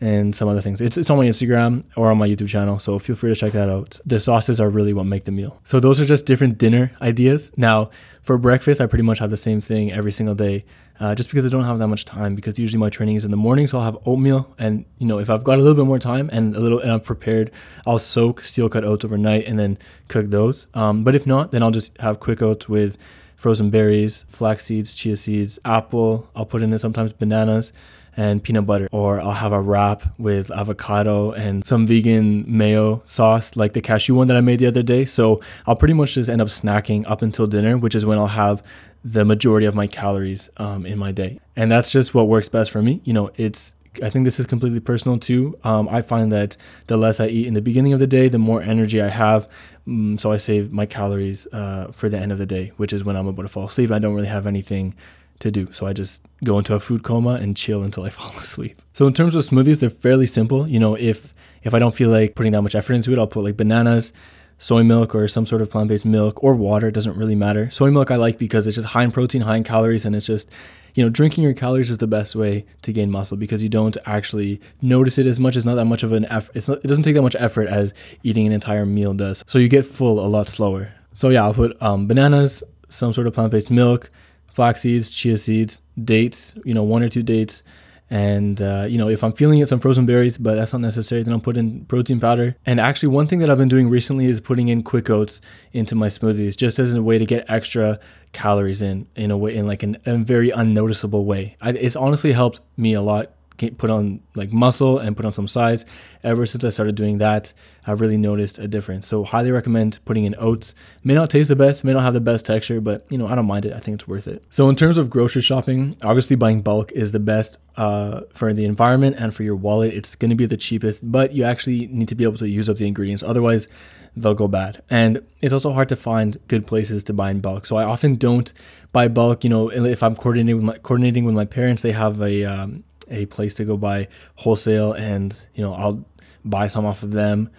and 0.04 0.36
some 0.36 0.50
other 0.50 0.60
things. 0.60 0.82
It's, 0.82 0.98
it's 0.98 1.10
on 1.10 1.18
my 1.18 1.26
Instagram 1.26 1.86
or 1.96 2.12
on 2.12 2.18
my 2.18 2.28
YouTube 2.28 2.50
channel, 2.50 2.78
so 2.78 3.00
feel 3.00 3.16
free 3.16 3.30
to 3.30 3.36
check 3.36 3.54
that 3.54 3.70
out. 3.70 4.02
The 4.06 4.20
sauces 4.20 4.60
are 4.60 4.70
really 4.70 4.92
what 4.92 5.06
make 5.06 5.24
the 5.24 5.32
meal. 5.32 5.62
So 5.64 5.80
those 5.80 5.98
are 5.98 6.06
just 6.06 6.26
different 6.26 6.58
dinner 6.58 6.92
ideas. 7.02 7.52
Now, 7.56 7.90
for 8.22 8.38
breakfast, 8.38 8.82
I 8.82 8.86
pretty 8.86 9.04
much 9.04 9.20
have 9.20 9.30
the 9.30 9.38
same 9.38 9.62
thing 9.62 9.94
every 9.94 10.12
single 10.12 10.36
day, 10.36 10.66
uh, 11.00 11.16
just 11.16 11.30
because 11.30 11.46
I 11.46 11.50
don't 11.50 11.64
have 11.64 11.80
that 11.80 11.88
much 11.88 12.04
time. 12.04 12.36
Because 12.36 12.60
usually 12.60 12.80
my 12.80 12.90
training 12.90 13.16
is 13.16 13.24
in 13.24 13.32
the 13.32 13.38
morning, 13.38 13.66
so 13.66 13.78
I'll 13.78 13.86
have 13.86 13.98
oatmeal, 14.06 14.54
and 14.58 14.84
you 14.98 15.08
know 15.08 15.20
if 15.20 15.30
I've 15.30 15.46
got 15.46 15.58
a 15.58 15.62
little 15.62 15.76
bit 15.76 15.86
more 15.86 16.00
time 16.00 16.30
and 16.34 16.54
a 16.54 16.60
little 16.60 16.80
and 16.80 16.92
I'm 16.92 17.00
prepared, 17.00 17.52
I'll 17.88 17.98
soak 18.00 18.42
steel 18.42 18.68
cut 18.68 18.84
oats 18.84 19.06
overnight 19.06 19.46
and 19.46 19.58
then 19.58 19.78
cook 20.10 20.32
those. 20.32 20.68
Um, 20.74 21.06
but 21.06 21.16
if 21.16 21.26
not, 21.26 21.52
then 21.52 21.64
I'll 21.64 21.72
just 21.72 21.98
have 22.00 22.20
quick 22.20 22.42
oats 22.42 22.68
with 22.68 22.98
frozen 23.44 23.70
berries, 23.70 24.24
flax 24.30 24.64
seeds, 24.64 24.94
chia 24.94 25.18
seeds, 25.18 25.60
apple. 25.66 26.30
I'll 26.34 26.46
put 26.46 26.62
in 26.62 26.70
there 26.70 26.80
sometimes 26.80 27.12
bananas 27.12 27.74
and 28.16 28.42
peanut 28.42 28.66
butter. 28.66 28.88
Or 28.94 29.20
I'll 29.20 29.32
have 29.32 29.52
a 29.52 29.60
wrap 29.60 30.18
with 30.18 30.50
avocado 30.50 31.34
and 31.34 31.66
some 31.66 31.86
vegan 31.86 32.46
mayo 32.48 33.04
sauce, 33.06 33.58
like 33.58 33.74
the 33.74 33.82
cashew 33.82 34.16
one 34.16 34.28
that 34.28 34.38
I 34.38 34.42
made 34.42 34.60
the 34.60 34.68
other 34.68 34.82
day. 34.82 35.04
So 35.04 35.42
I'll 35.68 35.76
pretty 35.76 35.94
much 35.94 36.14
just 36.14 36.30
end 36.30 36.42
up 36.42 36.48
snacking 36.48 37.04
up 37.06 37.22
until 37.22 37.46
dinner, 37.46 37.78
which 37.78 37.96
is 37.96 38.06
when 38.06 38.18
I'll 38.18 38.28
have 38.28 38.64
the 39.04 39.26
majority 39.26 39.66
of 39.66 39.76
my 39.76 39.88
calories 39.88 40.50
um, 40.56 40.86
in 40.86 40.98
my 40.98 41.12
day. 41.12 41.42
And 41.58 41.70
that's 41.70 41.92
just 41.92 42.16
what 42.16 42.30
works 42.30 42.48
best 42.48 42.72
for 42.72 42.82
me. 42.82 43.02
You 43.04 43.12
know, 43.12 43.30
it's 43.36 43.74
I 44.02 44.10
think 44.10 44.26
this 44.26 44.40
is 44.40 44.46
completely 44.46 44.80
personal 44.80 45.20
too. 45.20 45.58
Um, 45.64 45.88
I 45.90 46.02
find 46.02 46.32
that 46.32 46.58
the 46.88 46.98
less 46.98 47.20
I 47.20 47.28
eat 47.28 47.48
in 47.48 47.54
the 47.54 47.62
beginning 47.62 47.94
of 47.94 48.00
the 48.00 48.08
day, 48.08 48.28
the 48.28 48.38
more 48.40 48.62
energy 48.62 49.02
I 49.02 49.10
have. 49.10 49.48
Um, 49.88 50.18
so 50.18 50.32
I 50.32 50.38
save 50.38 50.72
my 50.72 50.86
calories 50.86 51.46
uh, 51.54 51.92
for 51.92 52.10
the 52.10 52.18
end 52.18 52.32
of 52.32 52.38
the 52.38 52.46
day, 52.46 52.72
which 52.78 52.94
is 52.94 53.04
when 53.04 53.16
I'm 53.16 53.28
about 53.28 53.44
to 53.44 53.48
fall 53.48 53.66
asleep. 53.66 53.92
I 53.92 54.00
don't 54.00 54.16
really 54.16 54.28
have 54.28 54.48
anything 54.48 54.96
to 55.40 55.52
do. 55.52 55.72
So 55.72 55.86
I 55.86 55.94
just 55.94 56.24
go 56.44 56.58
into 56.58 56.74
a 56.74 56.80
food 56.80 57.04
coma 57.04 57.36
and 57.36 57.56
chill 57.56 57.84
until 57.84 58.04
I 58.04 58.10
fall 58.18 58.32
asleep. 58.32 58.82
So 58.94 59.06
in 59.08 59.14
terms 59.14 59.36
of 59.36 59.44
smoothies, 59.44 59.80
they're 59.80 59.90
fairly 59.90 60.26
simple. 60.26 60.68
You 60.68 60.80
know, 60.80 60.96
if 60.96 61.34
if 61.64 61.74
I 61.74 61.80
don't 61.80 61.96
feel 61.96 62.10
like 62.10 62.36
putting 62.36 62.52
that 62.54 62.62
much 62.62 62.76
effort 62.76 62.94
into 62.94 63.12
it, 63.12 63.20
I'll 63.20 63.28
put 63.28 63.44
like 63.44 63.58
bananas, 63.58 64.12
soy 64.58 64.84
milk 64.84 65.14
or 65.14 65.28
some 65.28 65.46
sort 65.46 65.62
of 65.62 65.70
plant-based 65.70 66.06
milk 66.06 66.44
or 66.44 66.56
water, 66.56 66.88
it 66.88 66.94
doesn't 66.94 67.18
really 67.18 67.36
matter. 67.36 67.70
Soy 67.70 67.92
milk 67.92 68.12
I 68.12 68.16
like 68.16 68.38
because 68.38 68.68
it's 68.68 68.76
just 68.76 68.90
high 68.90 69.04
in 69.04 69.12
protein, 69.12 69.42
high 69.42 69.58
in 69.58 69.64
calories 69.64 70.06
and 70.06 70.16
it's 70.16 70.26
just 70.26 70.50
you 70.96 71.04
know, 71.04 71.10
drinking 71.10 71.44
your 71.44 71.54
calories 71.54 71.90
is 71.90 71.98
the 71.98 72.08
best 72.08 72.36
way 72.36 72.66
to 72.84 72.94
gain 72.94 73.10
muscle 73.10 73.38
because 73.38 73.64
you 73.64 73.70
don't 73.70 73.98
actually 74.06 74.62
notice 74.82 75.18
it 75.18 75.26
as 75.26 75.40
much. 75.40 75.56
It's 75.56 75.66
not 75.66 75.76
that 75.76 75.86
much 75.86 76.04
of 76.04 76.12
an 76.12 76.26
effort. 76.26 76.68
Not, 76.68 76.78
it 76.80 76.88
doesn't 76.88 77.04
take 77.04 77.16
that 77.16 77.22
much 77.22 77.36
effort 77.40 77.68
as 77.68 77.94
eating 78.24 78.46
an 78.46 78.54
entire 78.54 78.86
meal 78.86 79.14
does. 79.14 79.44
So 79.48 79.60
you 79.60 79.68
get 79.68 79.86
full 79.86 80.24
a 80.24 80.28
lot 80.28 80.48
slower. 80.48 80.94
So 81.14 81.30
yeah, 81.30 81.44
I'll 81.44 81.54
put 81.54 81.82
um, 81.82 82.08
bananas, 82.08 82.64
some 82.90 83.14
sort 83.14 83.28
of 83.28 83.34
plant-based 83.34 83.72
milk, 83.72 84.12
flax 84.48 84.82
seeds, 84.82 85.10
chia 85.10 85.38
seeds, 85.38 85.82
dates, 86.04 86.56
you 86.64 86.74
know, 86.74 86.84
one 86.84 87.04
or 87.04 87.10
two 87.10 87.24
dates. 87.24 87.64
And, 88.10 88.62
uh, 88.62 88.86
you 88.88 88.98
know, 88.98 89.10
if 89.10 89.24
I'm 89.24 89.32
feeling 89.32 89.60
it, 89.60 89.68
some 89.68 89.80
frozen 89.80 90.06
berries, 90.06 90.38
but 90.38 90.56
that's 90.56 90.74
not 90.74 90.82
necessary, 90.82 91.24
then 91.24 91.34
I'll 91.34 91.40
put 91.40 91.58
in 91.58 91.86
protein 91.86 92.20
powder. 92.20 92.56
And 92.66 92.80
actually, 92.80 93.10
one 93.10 93.28
thing 93.28 93.40
that 93.40 93.50
I've 93.50 93.58
been 93.58 93.70
doing 93.70 93.90
recently 93.90 94.26
is 94.26 94.40
putting 94.40 94.68
in 94.68 94.84
quick 94.84 95.10
oats 95.10 95.42
into 95.72 95.96
my 95.96 96.08
smoothies 96.08 96.56
just 96.56 96.80
as 96.80 96.94
a 96.94 97.02
way 97.02 97.18
to 97.18 97.26
get 97.26 97.46
extra 97.50 98.00
calories 98.32 98.82
in, 98.82 99.08
in 99.16 99.32
a 99.32 99.38
way, 99.38 99.56
in 99.56 99.66
like 99.66 99.84
an, 99.84 99.98
a 100.06 100.18
very 100.18 100.52
unnoticeable 100.52 101.26
way. 101.26 101.58
I, 101.62 101.72
it's 101.72 101.96
honestly 101.96 102.34
helped 102.34 102.60
me 102.78 102.94
a 102.94 103.02
lot 103.02 103.32
put 103.58 103.90
on 103.90 104.22
like 104.36 104.52
muscle 104.52 105.00
and 105.00 105.16
put 105.16 105.26
on 105.26 105.34
some 105.34 105.48
size. 105.48 105.86
Ever 106.24 106.46
since 106.46 106.64
I 106.64 106.70
started 106.70 106.96
doing 106.96 107.18
that, 107.20 107.54
I've 107.86 108.02
really 108.02 108.18
noticed 108.18 108.60
a 108.60 108.68
difference. 108.68 109.08
So 109.08 109.24
highly 109.24 109.52
recommend 109.52 110.00
putting 110.06 110.26
in 110.26 110.36
oats. 110.38 110.74
May 111.04 111.14
not 111.14 111.30
taste 111.30 111.50
the 111.50 111.56
best, 111.56 111.84
may 111.84 111.94
not 111.94 112.04
have 112.04 112.14
the 112.14 112.22
best 112.22 112.46
texture, 112.46 112.82
but 112.82 113.06
you 113.10 113.18
know 113.18 113.28
I 113.28 113.36
don't 113.36 113.46
mind 113.46 113.66
it. 113.66 113.74
I 113.74 113.80
think 113.80 113.96
it's 113.96 114.08
worth 114.08 114.28
it. 114.28 114.44
So 114.50 114.70
in 114.70 114.76
terms 114.76 114.98
of 114.98 115.10
grocery 115.10 115.42
shopping, 115.42 115.98
obviously 116.04 116.36
buying 116.36 116.62
bulk 116.62 116.92
is 116.94 117.12
the 117.12 117.20
best 117.20 117.58
uh, 117.76 118.22
for 118.34 118.54
the 118.54 118.66
environment 118.66 119.16
and 119.20 119.34
for 119.34 119.44
your 119.44 119.56
wallet. 119.56 119.94
It's 119.94 120.16
going 120.16 120.30
to 120.30 120.36
be 120.36 120.46
the 120.46 120.58
cheapest, 120.58 121.10
but 121.12 121.34
you 121.34 121.44
actually 121.44 121.88
need 121.88 122.08
to 122.10 122.16
be 122.16 122.24
able 122.24 122.38
to 122.38 122.48
use 122.48 122.70
up 122.70 122.78
the 122.78 122.88
ingredients. 122.88 123.24
Otherwise, 123.24 123.68
they'll 124.16 124.34
go 124.34 124.48
bad. 124.48 124.82
And 124.90 125.22
it's 125.42 125.54
also 125.54 125.74
hard 125.74 125.90
to 125.90 125.96
find 125.96 126.38
good 126.48 126.68
places 126.68 127.04
to 127.06 127.14
buy 127.14 127.32
in 127.32 127.42
bulk. 127.42 127.66
So 127.66 127.76
I 127.76 127.84
often 127.84 128.16
don't 128.16 128.52
buy 128.92 129.08
bulk. 129.08 129.44
You 129.44 129.50
know, 129.50 129.70
if 129.70 130.04
I'm 130.04 130.16
coordinating 130.16 130.56
with 130.56 130.66
my 130.66 130.78
coordinating 130.78 131.26
with 131.26 131.36
my 131.36 131.46
parents, 131.46 131.82
they 131.82 131.92
have 131.92 132.22
a 132.22 132.46
um, 132.46 132.84
a 133.10 133.26
place 133.28 133.54
to 133.56 133.66
go 133.66 133.78
buy 133.78 134.08
wholesale 134.36 134.94
and 134.94 135.48
you 135.56 135.64
know 135.64 135.74
I'll 135.74 136.06
buy 136.46 136.68
some 136.68 136.86
off 136.86 137.04
of 137.04 137.12
them. 137.12 137.50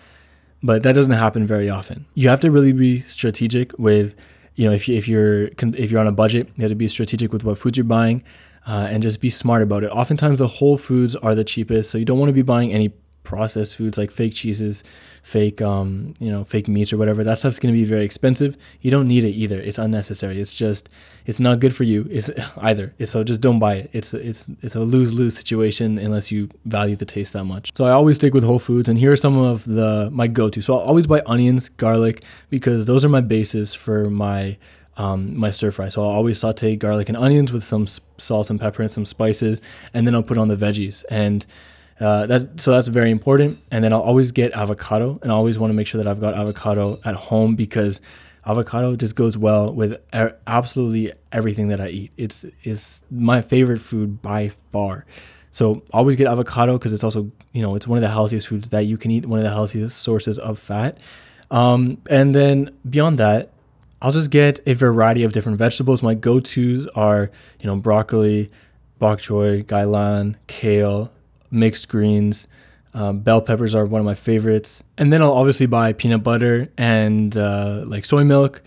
But 0.62 0.82
that 0.82 0.94
doesn't 0.94 1.12
happen 1.12 1.46
very 1.46 1.68
often. 1.68 2.06
You 2.14 2.28
have 2.30 2.40
to 2.40 2.50
really 2.50 2.72
be 2.72 3.00
strategic 3.00 3.78
with 3.78 4.14
you 4.54 4.66
know 4.66 4.72
if, 4.72 4.88
you, 4.88 4.96
if 4.96 5.08
you're 5.08 5.46
if 5.46 5.90
you're 5.90 6.00
on 6.00 6.06
a 6.06 6.12
budget 6.12 6.48
you 6.56 6.62
have 6.62 6.70
to 6.70 6.76
be 6.76 6.88
strategic 6.88 7.32
with 7.32 7.44
what 7.44 7.58
foods 7.58 7.76
you're 7.76 7.84
buying 7.84 8.22
uh, 8.66 8.86
and 8.90 9.02
just 9.02 9.20
be 9.20 9.30
smart 9.30 9.62
about 9.62 9.84
it. 9.84 9.90
Oftentimes 9.90 10.38
the 10.38 10.48
whole 10.48 10.78
foods 10.78 11.14
are 11.16 11.34
the 11.34 11.44
cheapest 11.44 11.90
so 11.90 11.98
you 11.98 12.04
don't 12.04 12.18
want 12.18 12.28
to 12.28 12.34
be 12.34 12.42
buying 12.42 12.72
any 12.72 12.94
processed 13.24 13.76
foods 13.76 13.98
like 13.98 14.10
fake 14.10 14.34
cheeses, 14.34 14.84
fake 15.22 15.60
um, 15.60 16.14
you 16.20 16.30
know, 16.30 16.44
fake 16.44 16.68
meats 16.68 16.92
or 16.92 16.98
whatever. 16.98 17.24
That 17.24 17.38
stuff's 17.38 17.58
going 17.58 17.74
to 17.74 17.78
be 17.78 17.84
very 17.84 18.04
expensive. 18.04 18.56
You 18.80 18.90
don't 18.90 19.08
need 19.08 19.24
it 19.24 19.30
either. 19.30 19.58
It's 19.60 19.78
unnecessary. 19.78 20.40
It's 20.40 20.52
just 20.52 20.88
it's 21.26 21.40
not 21.40 21.58
good 21.58 21.74
for 21.74 21.84
you. 21.84 22.06
It's 22.10 22.30
either. 22.58 22.94
It's, 22.98 23.10
so 23.10 23.24
just 23.24 23.40
don't 23.40 23.58
buy 23.58 23.74
it. 23.76 23.90
It's 23.92 24.14
it's 24.14 24.48
it's 24.62 24.76
a 24.76 24.80
lose-lose 24.80 25.36
situation 25.36 25.98
unless 25.98 26.30
you 26.30 26.50
value 26.64 26.94
the 26.94 27.06
taste 27.06 27.32
that 27.32 27.44
much. 27.44 27.72
So 27.76 27.86
I 27.86 27.90
always 27.90 28.16
stick 28.16 28.34
with 28.34 28.44
whole 28.44 28.60
foods 28.60 28.88
and 28.88 28.98
here 28.98 29.10
are 29.10 29.16
some 29.16 29.36
of 29.36 29.64
the 29.64 30.10
my 30.12 30.28
go-to. 30.28 30.60
So 30.60 30.74
I'll 30.74 30.86
always 30.86 31.06
buy 31.06 31.22
onions, 31.26 31.70
garlic 31.70 32.22
because 32.50 32.86
those 32.86 33.04
are 33.04 33.08
my 33.08 33.22
bases 33.22 33.74
for 33.74 34.10
my 34.10 34.56
um, 34.96 35.36
my 35.36 35.50
stir 35.50 35.70
fry. 35.70 35.88
So 35.88 36.02
I'll 36.02 36.10
always 36.10 36.38
saute 36.38 36.76
garlic 36.76 37.08
and 37.08 37.16
onions 37.16 37.52
with 37.52 37.64
some 37.64 37.86
salt 38.18 38.50
and 38.50 38.60
pepper 38.60 38.82
and 38.82 38.90
some 38.90 39.06
spices, 39.06 39.60
and 39.92 40.06
then 40.06 40.14
I'll 40.14 40.22
put 40.22 40.38
on 40.38 40.48
the 40.48 40.56
veggies. 40.56 41.04
And 41.10 41.44
uh, 42.00 42.26
that 42.26 42.60
so 42.60 42.72
that's 42.72 42.88
very 42.88 43.10
important. 43.10 43.58
And 43.70 43.84
then 43.84 43.92
I'll 43.92 44.00
always 44.00 44.32
get 44.32 44.52
avocado, 44.52 45.18
and 45.22 45.30
I 45.30 45.34
always 45.34 45.58
want 45.58 45.70
to 45.70 45.74
make 45.74 45.86
sure 45.86 46.02
that 46.02 46.08
I've 46.08 46.20
got 46.20 46.34
avocado 46.34 47.00
at 47.04 47.14
home 47.14 47.54
because 47.56 48.00
avocado 48.46 48.96
just 48.96 49.14
goes 49.16 49.38
well 49.38 49.72
with 49.72 50.00
er- 50.14 50.36
absolutely 50.46 51.12
everything 51.32 51.68
that 51.68 51.80
I 51.80 51.88
eat. 51.88 52.12
It's 52.16 52.44
is 52.62 53.02
my 53.10 53.40
favorite 53.40 53.80
food 53.80 54.20
by 54.22 54.50
far. 54.72 55.06
So 55.52 55.82
always 55.92 56.16
get 56.16 56.26
avocado 56.26 56.78
because 56.78 56.92
it's 56.92 57.04
also 57.04 57.30
you 57.52 57.62
know 57.62 57.76
it's 57.76 57.86
one 57.86 57.96
of 57.96 58.02
the 58.02 58.08
healthiest 58.08 58.48
foods 58.48 58.70
that 58.70 58.86
you 58.86 58.96
can 58.96 59.10
eat, 59.10 59.26
one 59.26 59.38
of 59.38 59.44
the 59.44 59.52
healthiest 59.52 59.98
sources 59.98 60.38
of 60.38 60.58
fat. 60.58 60.98
Um, 61.50 61.98
and 62.10 62.34
then 62.34 62.70
beyond 62.88 63.18
that, 63.18 63.50
I'll 64.02 64.10
just 64.10 64.30
get 64.30 64.58
a 64.66 64.74
variety 64.74 65.22
of 65.22 65.32
different 65.32 65.58
vegetables. 65.58 66.02
My 66.02 66.14
go-tos 66.14 66.86
are 66.96 67.30
you 67.60 67.66
know 67.66 67.76
broccoli, 67.76 68.50
bok 68.98 69.20
choy, 69.20 69.64
gailan, 69.64 70.34
kale, 70.48 71.12
mixed 71.54 71.88
greens. 71.88 72.46
Um, 72.92 73.20
bell 73.20 73.40
peppers 73.40 73.74
are 73.74 73.84
one 73.86 74.00
of 74.00 74.04
my 74.04 74.14
favorites. 74.14 74.84
And 74.98 75.12
then 75.12 75.22
I'll 75.22 75.32
obviously 75.32 75.66
buy 75.66 75.92
peanut 75.92 76.22
butter 76.22 76.68
and 76.76 77.36
uh, 77.36 77.84
like 77.86 78.04
soy 78.04 78.24
milk. 78.24 78.62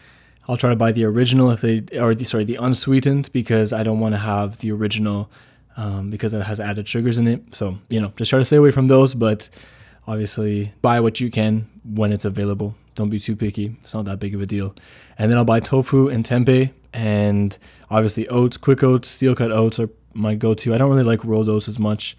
I'll 0.47 0.57
try 0.57 0.69
to 0.69 0.75
buy 0.75 0.91
the 0.91 1.05
original 1.05 1.51
if 1.51 1.61
they, 1.61 1.83
or 1.97 2.15
the, 2.15 2.25
sorry, 2.25 2.45
the 2.45 2.55
unsweetened 2.55 3.31
because 3.33 3.73
I 3.73 3.83
don't 3.83 3.99
want 3.99 4.13
to 4.13 4.19
have 4.19 4.57
the 4.59 4.71
original 4.71 5.29
um, 5.75 6.09
because 6.09 6.33
it 6.33 6.41
has 6.41 6.59
added 6.59 6.87
sugars 6.87 7.17
in 7.17 7.27
it. 7.27 7.55
So, 7.55 7.77
you 7.89 7.99
know, 7.99 8.11
just 8.15 8.29
try 8.29 8.39
to 8.39 8.45
stay 8.45 8.55
away 8.55 8.71
from 8.71 8.87
those, 8.87 9.13
but 9.13 9.49
obviously 10.07 10.73
buy 10.81 10.99
what 10.99 11.19
you 11.19 11.29
can 11.29 11.69
when 11.83 12.11
it's 12.11 12.25
available. 12.25 12.75
Don't 12.95 13.09
be 13.09 13.19
too 13.19 13.35
picky. 13.35 13.75
It's 13.81 13.93
not 13.93 14.05
that 14.05 14.19
big 14.19 14.33
of 14.33 14.41
a 14.41 14.45
deal. 14.45 14.75
And 15.17 15.29
then 15.29 15.37
I'll 15.37 15.45
buy 15.45 15.59
tofu 15.59 16.07
and 16.07 16.25
tempeh 16.25 16.71
and 16.93 17.57
obviously 17.89 18.27
oats, 18.29 18.57
quick 18.57 18.83
oats, 18.83 19.07
steel 19.07 19.35
cut 19.35 19.51
oats 19.51 19.79
are 19.79 19.89
my 20.13 20.35
go 20.35 20.53
to. 20.55 20.73
I 20.73 20.77
don't 20.77 20.89
really 20.89 21.03
like 21.03 21.23
rolled 21.23 21.49
oats 21.49 21.67
as 21.67 21.77
much. 21.77 22.17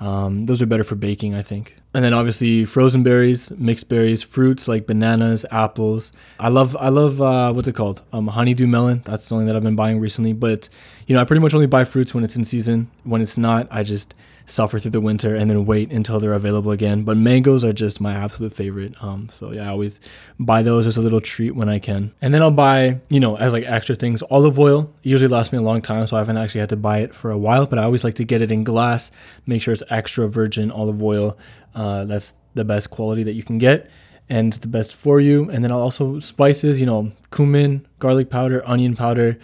Um, 0.00 0.46
those 0.46 0.60
are 0.60 0.66
better 0.66 0.84
for 0.84 0.94
baking, 0.94 1.34
I 1.34 1.42
think. 1.42 1.76
And 1.96 2.04
then 2.04 2.12
obviously 2.12 2.66
frozen 2.66 3.02
berries, 3.02 3.50
mixed 3.52 3.88
berries, 3.88 4.22
fruits 4.22 4.68
like 4.68 4.86
bananas, 4.86 5.46
apples. 5.50 6.12
I 6.38 6.50
love 6.50 6.76
I 6.78 6.90
love 6.90 7.22
uh, 7.22 7.54
what's 7.54 7.68
it 7.68 7.74
called? 7.74 8.02
Um, 8.12 8.26
honeydew 8.26 8.66
melon. 8.66 9.00
That's 9.06 9.24
something 9.24 9.46
that 9.46 9.56
I've 9.56 9.62
been 9.62 9.76
buying 9.76 9.98
recently. 9.98 10.34
But 10.34 10.68
you 11.06 11.14
know, 11.14 11.22
I 11.22 11.24
pretty 11.24 11.40
much 11.40 11.54
only 11.54 11.66
buy 11.66 11.84
fruits 11.84 12.12
when 12.12 12.22
it's 12.22 12.36
in 12.36 12.44
season. 12.44 12.90
When 13.04 13.22
it's 13.22 13.38
not, 13.38 13.66
I 13.70 13.82
just 13.82 14.14
suffer 14.46 14.78
through 14.78 14.92
the 14.92 15.00
winter 15.00 15.34
and 15.34 15.50
then 15.50 15.66
wait 15.66 15.90
until 15.90 16.20
they're 16.20 16.32
available 16.32 16.70
again. 16.70 17.02
But 17.02 17.16
mangoes 17.16 17.64
are 17.64 17.72
just 17.72 18.00
my 18.00 18.14
absolute 18.14 18.52
favorite. 18.52 18.94
Um, 19.02 19.28
so 19.28 19.52
yeah, 19.52 19.66
I 19.66 19.68
always 19.68 20.00
buy 20.38 20.62
those 20.62 20.86
as 20.86 20.96
a 20.96 21.02
little 21.02 21.20
treat 21.20 21.52
when 21.52 21.68
I 21.68 21.78
can. 21.78 22.12
And 22.22 22.32
then 22.32 22.42
I'll 22.42 22.50
buy, 22.50 23.00
you 23.08 23.20
know, 23.20 23.36
as 23.36 23.52
like 23.52 23.64
extra 23.64 23.94
things, 23.94 24.22
olive 24.30 24.58
oil. 24.58 24.92
It 25.02 25.08
usually 25.08 25.28
lasts 25.28 25.52
me 25.52 25.58
a 25.58 25.62
long 25.62 25.82
time, 25.82 26.06
so 26.06 26.16
I 26.16 26.20
haven't 26.20 26.36
actually 26.36 26.60
had 26.60 26.68
to 26.70 26.76
buy 26.76 26.98
it 26.98 27.14
for 27.14 27.30
a 27.30 27.38
while. 27.38 27.66
But 27.66 27.78
I 27.78 27.84
always 27.84 28.04
like 28.04 28.14
to 28.14 28.24
get 28.24 28.40
it 28.40 28.50
in 28.50 28.64
glass. 28.64 29.10
Make 29.46 29.62
sure 29.62 29.72
it's 29.72 29.82
extra 29.90 30.28
virgin 30.28 30.70
olive 30.70 31.02
oil. 31.02 31.36
Uh, 31.76 32.04
that's 32.06 32.34
the 32.54 32.64
best 32.64 32.90
quality 32.90 33.22
that 33.22 33.34
you 33.34 33.44
can 33.44 33.58
get 33.58 33.88
and 34.28 34.54
the 34.54 34.68
best 34.68 34.96
for 34.96 35.20
you. 35.20 35.48
And 35.50 35.62
then 35.62 35.70
I'll 35.70 35.82
also 35.82 36.18
spices, 36.18 36.80
you 36.80 36.86
know, 36.86 37.12
cumin, 37.30 37.86
garlic 38.00 38.30
powder, 38.30 38.66
onion 38.66 38.96
powder. 38.96 39.38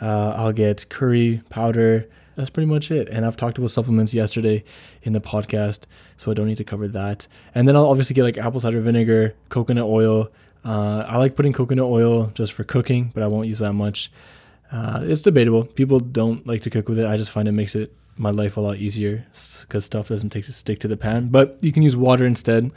Uh, 0.00 0.34
I'll 0.36 0.52
get 0.52 0.88
curry 0.88 1.42
powder, 1.48 2.08
that's 2.38 2.50
pretty 2.50 2.68
much 2.68 2.92
it. 2.92 3.08
And 3.08 3.26
I've 3.26 3.36
talked 3.36 3.58
about 3.58 3.72
supplements 3.72 4.14
yesterday 4.14 4.62
in 5.02 5.12
the 5.12 5.20
podcast, 5.20 5.80
so 6.16 6.30
I 6.30 6.34
don't 6.34 6.46
need 6.46 6.58
to 6.58 6.64
cover 6.64 6.86
that. 6.86 7.26
And 7.52 7.66
then 7.66 7.74
I'll 7.74 7.88
obviously 7.88 8.14
get 8.14 8.22
like 8.22 8.38
apple 8.38 8.60
cider 8.60 8.80
vinegar, 8.80 9.34
coconut 9.48 9.86
oil. 9.86 10.30
Uh, 10.64 11.04
I 11.08 11.16
like 11.16 11.34
putting 11.34 11.52
coconut 11.52 11.86
oil 11.86 12.30
just 12.34 12.52
for 12.52 12.62
cooking, 12.62 13.10
but 13.12 13.24
I 13.24 13.26
won't 13.26 13.48
use 13.48 13.58
that 13.58 13.72
much. 13.72 14.12
Uh, 14.70 15.00
it's 15.02 15.22
debatable. 15.22 15.64
People 15.64 15.98
don't 15.98 16.46
like 16.46 16.60
to 16.62 16.70
cook 16.70 16.88
with 16.88 17.00
it. 17.00 17.06
I 17.06 17.16
just 17.16 17.32
find 17.32 17.48
it 17.48 17.52
makes 17.52 17.74
it 17.74 17.92
my 18.18 18.30
life 18.30 18.56
a 18.56 18.60
lot 18.60 18.76
easier 18.76 19.26
because 19.60 19.84
stuff 19.84 20.08
doesn't 20.08 20.30
take 20.30 20.46
to 20.46 20.52
stick 20.52 20.78
to 20.80 20.88
the 20.88 20.96
pan. 20.96 21.28
But 21.28 21.58
you 21.60 21.72
can 21.72 21.82
use 21.82 21.96
water 21.96 22.26
instead 22.26 22.72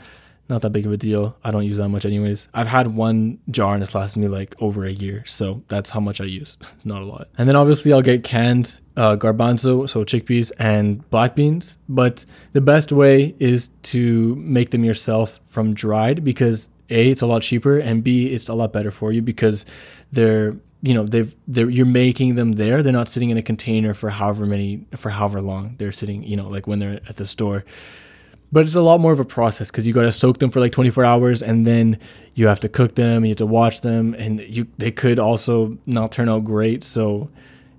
not 0.48 0.62
that 0.62 0.70
big 0.70 0.86
of 0.86 0.92
a 0.92 0.96
deal. 0.96 1.36
I 1.42 1.50
don't 1.50 1.64
use 1.64 1.78
that 1.78 1.88
much 1.88 2.04
anyways. 2.04 2.48
I've 2.52 2.66
had 2.66 2.94
one 2.94 3.38
jar 3.50 3.74
and 3.74 3.82
it's 3.82 3.94
lasted 3.94 4.20
me 4.20 4.28
like 4.28 4.54
over 4.60 4.84
a 4.84 4.92
year, 4.92 5.24
so 5.24 5.62
that's 5.68 5.90
how 5.90 6.00
much 6.00 6.20
I 6.20 6.24
use. 6.24 6.56
It's 6.72 6.86
not 6.86 7.02
a 7.02 7.04
lot. 7.04 7.28
And 7.38 7.48
then 7.48 7.56
obviously 7.56 7.92
I'll 7.92 8.02
get 8.02 8.24
canned 8.24 8.78
uh, 8.96 9.16
garbanzo, 9.16 9.88
so 9.88 10.04
chickpeas 10.04 10.50
and 10.58 11.08
black 11.10 11.36
beans. 11.36 11.78
But 11.88 12.24
the 12.52 12.60
best 12.60 12.90
way 12.92 13.34
is 13.38 13.70
to 13.84 14.34
make 14.36 14.70
them 14.70 14.84
yourself 14.84 15.40
from 15.46 15.74
dried 15.74 16.24
because 16.24 16.68
a 16.90 17.10
it's 17.10 17.22
a 17.22 17.26
lot 17.26 17.42
cheaper 17.42 17.78
and 17.78 18.02
b 18.02 18.26
it's 18.34 18.48
a 18.48 18.54
lot 18.54 18.72
better 18.72 18.90
for 18.90 19.12
you 19.12 19.22
because 19.22 19.64
they're 20.10 20.56
you 20.82 20.94
know 20.94 21.04
they've 21.04 21.34
they're 21.46 21.70
you're 21.70 21.86
making 21.86 22.34
them 22.34 22.52
there. 22.52 22.82
They're 22.82 22.92
not 22.92 23.08
sitting 23.08 23.30
in 23.30 23.38
a 23.38 23.42
container 23.42 23.94
for 23.94 24.10
however 24.10 24.44
many 24.46 24.84
for 24.96 25.10
however 25.10 25.40
long 25.40 25.76
they're 25.78 25.92
sitting 25.92 26.22
you 26.24 26.36
know 26.36 26.48
like 26.48 26.66
when 26.66 26.80
they're 26.80 27.00
at 27.08 27.16
the 27.16 27.26
store. 27.26 27.64
But 28.50 28.66
it's 28.66 28.74
a 28.74 28.82
lot 28.82 29.00
more 29.00 29.12
of 29.12 29.20
a 29.20 29.24
process 29.24 29.70
because 29.70 29.86
you 29.86 29.94
got 29.94 30.02
to 30.02 30.12
soak 30.12 30.38
them 30.38 30.50
for 30.50 30.60
like 30.60 30.72
24 30.72 31.06
hours 31.06 31.42
and 31.42 31.64
then 31.64 31.98
you 32.34 32.48
have 32.48 32.60
to 32.60 32.68
cook 32.68 32.96
them 32.96 33.24
you 33.24 33.30
have 33.30 33.38
to 33.38 33.46
watch 33.46 33.80
them 33.80 34.14
and 34.14 34.40
you 34.40 34.66
they 34.76 34.90
could 34.90 35.18
also 35.18 35.78
not 35.86 36.12
turn 36.12 36.28
out 36.28 36.44
great. 36.44 36.84
So 36.84 37.30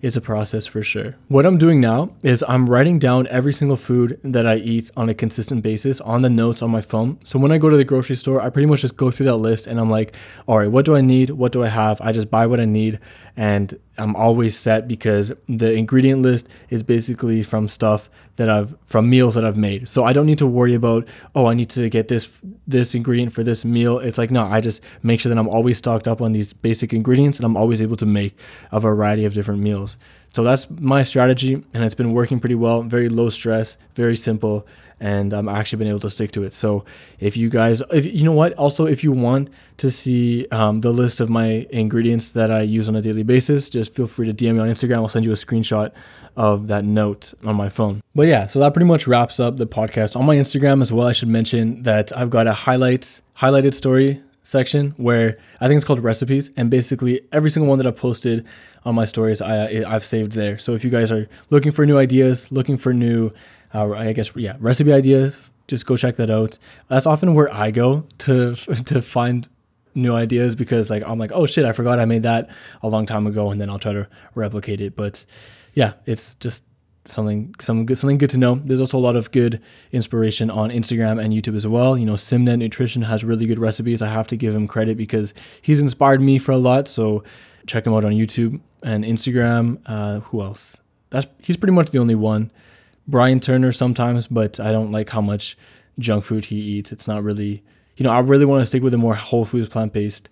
it's 0.04 0.18
a 0.18 0.22
process 0.22 0.66
for 0.66 0.84
sure. 0.84 1.16
What 1.30 1.46
I'm 1.46 1.58
doing 1.58 1.80
now 1.80 2.10
is 2.24 2.44
I'm 2.46 2.70
writing 2.70 3.00
down 3.00 3.26
every 3.28 3.54
single 3.54 3.78
food 3.78 4.20
that 4.22 4.46
I 4.46 4.58
eat 4.58 4.92
on 4.98 5.08
a 5.08 5.14
consistent 5.14 5.64
basis 5.64 6.02
on 6.02 6.22
the 6.22 6.30
notes 6.30 6.62
on 6.62 6.70
my 6.70 6.82
phone. 6.82 7.20
So 7.24 7.40
when 7.40 7.54
I 7.54 7.58
go 7.58 7.70
to 7.70 7.78
the 7.78 7.86
grocery 7.86 8.18
store, 8.18 8.42
I 8.42 8.50
pretty 8.50 8.66
much 8.66 8.82
just 8.82 8.98
go 8.98 9.12
through 9.12 9.28
that 9.28 9.38
list 9.38 9.66
and 9.66 9.80
I'm 9.80 9.90
like, 9.90 10.14
all 10.46 10.58
right, 10.58 10.70
what 10.70 10.84
do 10.84 10.98
I 10.98 11.00
need? 11.00 11.30
What 11.30 11.54
do 11.54 11.64
I 11.64 11.70
have? 11.70 12.02
I 12.02 12.12
just 12.12 12.30
buy 12.30 12.46
what 12.48 12.60
I 12.60 12.66
need 12.66 13.00
and 13.38 13.80
I'm 13.98 14.16
always 14.16 14.58
set 14.58 14.88
because 14.88 15.32
the 15.48 15.74
ingredient 15.74 16.22
list 16.22 16.48
is 16.70 16.82
basically 16.82 17.44
from 17.44 17.70
stuff 17.70 18.10
that 18.38 18.50
I've 18.50 18.76
from 18.86 19.10
meals 19.10 19.36
that 19.36 19.46
I've 19.46 19.58
made. 19.58 19.88
So 19.88 20.04
I 20.04 20.14
don't 20.14 20.26
need 20.26 20.40
to 20.40 20.48
worry 20.48 20.74
about, 20.74 21.08
oh, 21.36 21.46
I 21.46 21.54
need 21.54 21.70
to 21.72 21.90
get 21.90 22.08
this 22.08 22.42
this 22.66 22.96
ingredient 22.96 23.34
for 23.34 23.44
this 23.44 23.64
meal. 23.64 24.00
It's 24.00 24.18
like 24.18 24.32
no, 24.32 24.44
I 24.44 24.62
just 24.62 24.82
make 25.04 25.20
sure 25.20 25.30
that 25.30 25.38
I'm 25.38 25.50
always 25.50 25.78
stocked 25.78 26.08
up 26.08 26.22
on 26.22 26.32
these 26.34 26.54
basic 26.54 26.94
ingredients 26.94 27.38
and 27.38 27.46
I'm 27.46 27.56
always 27.56 27.82
able 27.82 27.96
to 27.98 28.06
make 28.06 28.36
a 28.72 28.80
variety 28.80 29.26
of 29.26 29.34
different 29.34 29.62
meals. 29.62 29.98
So 30.34 30.44
that's 30.44 30.68
my 30.70 31.04
strategy 31.04 31.54
and 31.74 31.84
it's 31.84 31.94
been 31.94 32.12
working 32.12 32.40
pretty 32.40 32.56
well. 32.56 32.82
Very 32.82 33.08
low 33.08 33.30
stress, 33.30 33.78
very 33.96 34.16
simple 34.16 34.68
and 35.00 35.34
I'm 35.34 35.50
actually 35.50 35.80
been 35.80 35.90
able 35.90 36.00
to 36.00 36.10
stick 36.10 36.32
to 36.32 36.44
it. 36.44 36.54
So 36.54 36.86
if 37.20 37.38
you 37.38 37.50
guys, 37.50 37.84
if 37.92 38.06
you 38.06 38.24
know 38.24 38.32
what, 38.32 38.54
also 38.54 38.86
if 38.88 39.04
you 39.04 39.12
want 39.12 39.50
to 39.78 39.92
see 39.92 40.48
um, 40.50 40.82
the 40.82 40.92
list 40.92 41.20
of 41.20 41.30
my 41.30 41.68
ingredients 41.70 42.32
that 42.32 42.50
I 42.50 42.62
use 42.62 42.90
on 42.90 42.96
a 42.96 43.02
daily 43.02 43.24
basis, 43.24 43.70
just 43.70 43.94
feel 43.94 44.08
free 44.08 44.32
to 44.32 44.34
DM 44.34 44.56
me 44.56 44.60
on 44.60 44.70
Instagram. 44.70 44.98
I'll 44.98 45.10
send 45.10 45.26
you 45.26 45.32
a 45.32 45.36
screenshot 45.36 45.92
of 46.36 46.68
that 46.70 46.84
note 46.84 47.34
on 47.44 47.56
my 47.56 47.70
phone. 47.70 48.02
But 48.16 48.28
yeah, 48.28 48.48
so 48.48 48.60
that 48.60 48.74
pretty 48.74 48.88
much 48.88 49.06
wraps 49.06 49.40
up 49.40 49.58
the 49.58 49.68
podcast. 49.68 50.16
On 50.16 50.26
my 50.26 50.36
Instagram 50.36 50.82
as 50.82 50.92
well, 50.92 51.08
I 51.08 51.12
should 51.12 51.30
mention 51.30 51.84
that 51.84 52.16
I've 52.18 52.30
got 52.30 52.48
a 52.48 52.54
highlights 52.54 53.22
highlighted 53.38 53.74
story 53.74 54.22
section 54.44 54.92
where 54.98 55.38
I 55.60 55.68
think 55.68 55.78
it's 55.78 55.86
called 55.86 56.04
recipes, 56.04 56.52
and 56.56 56.70
basically 56.70 57.22
every 57.32 57.50
single 57.50 57.70
one 57.70 57.78
that 57.80 57.88
I've 57.88 57.98
posted 57.98 58.46
on 58.86 58.96
my 58.96 59.06
stories, 59.06 59.42
I 59.42 59.84
I've 59.88 60.06
saved 60.06 60.34
there. 60.34 60.58
So 60.58 60.74
if 60.74 60.84
you 60.84 60.90
guys 60.90 61.12
are 61.12 61.28
looking 61.50 61.72
for 61.72 61.86
new 61.86 61.98
ideas, 61.98 62.52
looking 62.52 62.78
for 62.78 62.94
new 62.94 63.32
uh, 63.74 63.92
I 63.92 64.14
guess 64.14 64.32
yeah, 64.36 64.56
recipe 64.60 64.94
ideas. 64.94 65.38
Just 65.68 65.86
go 65.86 65.96
check 65.96 66.18
that 66.18 66.30
out. 66.30 66.58
That's 66.90 67.06
often 67.06 67.34
where 67.34 67.54
I 67.54 67.72
go 67.72 68.06
to 68.20 68.56
to 68.86 69.02
find 69.02 69.48
new 69.96 70.14
ideas 70.14 70.56
because 70.56 70.90
like 70.90 71.04
I'm 71.06 71.20
like, 71.20 71.32
oh 71.34 71.46
shit, 71.46 71.66
I 71.66 71.72
forgot 71.72 72.00
I 72.00 72.06
made 72.06 72.24
that 72.24 72.50
a 72.82 72.90
long 72.90 73.06
time 73.06 73.28
ago, 73.28 73.52
and 73.52 73.60
then 73.60 73.70
I'll 73.70 73.80
try 73.80 73.94
to 73.94 74.08
replicate 74.36 74.82
it. 74.82 74.96
But 74.96 75.26
yeah, 75.74 75.94
it's 76.06 76.36
just 76.36 76.64
something 77.06 77.54
some 77.60 77.86
good 77.86 77.98
something 77.98 78.18
good 78.18 78.30
to 78.32 78.38
know. 78.38 78.56
There's 78.64 78.80
also 78.80 78.98
a 78.98 79.00
lot 79.00 79.16
of 79.16 79.32
good 79.32 79.62
inspiration 79.92 80.50
on 80.50 80.70
Instagram 80.70 81.24
and 81.24 81.34
YouTube 81.34 81.56
as 81.56 81.68
well. 81.68 81.98
You 81.98 82.06
know, 82.06 82.14
Simnett 82.14 82.60
Nutrition 82.60 83.02
has 83.04 83.24
really 83.24 83.46
good 83.46 83.60
recipes. 83.60 84.02
I 84.02 84.08
have 84.08 84.28
to 84.28 84.36
give 84.36 84.56
him 84.56 84.68
credit 84.68 84.98
because 84.98 85.34
he's 85.62 85.80
inspired 85.80 86.22
me 86.22 86.38
for 86.38 86.52
a 86.52 86.58
lot. 86.58 86.88
So 86.88 87.24
check 87.68 87.86
him 87.86 87.94
out 87.94 88.06
on 88.06 88.14
YouTube 88.14 88.60
and 88.84 89.04
Instagram. 89.04 89.80
Uh, 89.86 90.20
who 90.22 90.42
else? 90.42 90.80
That's 91.10 91.28
he's 91.42 91.58
pretty 91.58 91.74
much 91.74 91.92
the 91.92 92.00
only 92.00 92.16
one. 92.16 92.52
Brian 93.08 93.40
Turner 93.40 93.72
sometimes, 93.72 94.28
but 94.28 94.60
I 94.60 94.72
don't 94.72 94.92
like 94.92 95.10
how 95.10 95.22
much 95.22 95.58
junk 96.00 96.24
food 96.24 96.46
he 96.46 96.56
eats. 96.56 96.92
It's 96.92 97.08
not 97.08 97.24
really, 97.24 97.64
you 97.98 98.04
know, 98.04 98.12
I 98.12 98.20
really 98.20 98.46
want 98.46 98.62
to 98.62 98.66
stick 98.66 98.82
with 98.82 98.94
a 98.94 98.98
more 98.98 99.16
whole 99.16 99.46
foods, 99.46 99.68
plant 99.68 99.94
based 99.94 100.30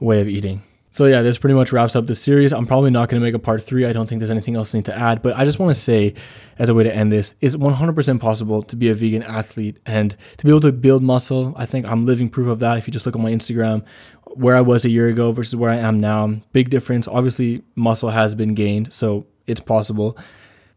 way 0.00 0.20
of 0.20 0.28
eating. 0.28 0.62
So 0.96 1.04
yeah, 1.04 1.20
this 1.20 1.36
pretty 1.36 1.52
much 1.52 1.72
wraps 1.72 1.94
up 1.94 2.06
the 2.06 2.14
series. 2.14 2.54
I'm 2.54 2.64
probably 2.64 2.90
not 2.90 3.10
going 3.10 3.20
to 3.20 3.22
make 3.26 3.34
a 3.34 3.38
part 3.38 3.62
three. 3.62 3.84
I 3.84 3.92
don't 3.92 4.08
think 4.08 4.18
there's 4.18 4.30
anything 4.30 4.56
else 4.56 4.74
I 4.74 4.78
need 4.78 4.86
to 4.86 4.98
add, 4.98 5.20
but 5.20 5.36
I 5.36 5.44
just 5.44 5.58
want 5.58 5.74
to 5.74 5.78
say, 5.78 6.14
as 6.58 6.70
a 6.70 6.74
way 6.74 6.84
to 6.84 6.96
end 6.96 7.12
this, 7.12 7.34
it's 7.42 7.54
100% 7.54 8.18
possible 8.18 8.62
to 8.62 8.76
be 8.76 8.88
a 8.88 8.94
vegan 8.94 9.22
athlete 9.22 9.78
and 9.84 10.16
to 10.38 10.44
be 10.46 10.50
able 10.50 10.60
to 10.60 10.72
build 10.72 11.02
muscle. 11.02 11.52
I 11.54 11.66
think 11.66 11.84
I'm 11.84 12.06
living 12.06 12.30
proof 12.30 12.48
of 12.48 12.60
that. 12.60 12.78
If 12.78 12.86
you 12.86 12.94
just 12.94 13.04
look 13.04 13.14
at 13.14 13.20
my 13.20 13.30
Instagram, 13.30 13.84
where 14.24 14.56
I 14.56 14.62
was 14.62 14.86
a 14.86 14.88
year 14.88 15.08
ago 15.08 15.32
versus 15.32 15.54
where 15.54 15.70
I 15.70 15.76
am 15.76 16.00
now, 16.00 16.40
big 16.54 16.70
difference. 16.70 17.06
Obviously, 17.06 17.62
muscle 17.74 18.08
has 18.08 18.34
been 18.34 18.54
gained, 18.54 18.90
so 18.90 19.26
it's 19.46 19.60
possible. 19.60 20.16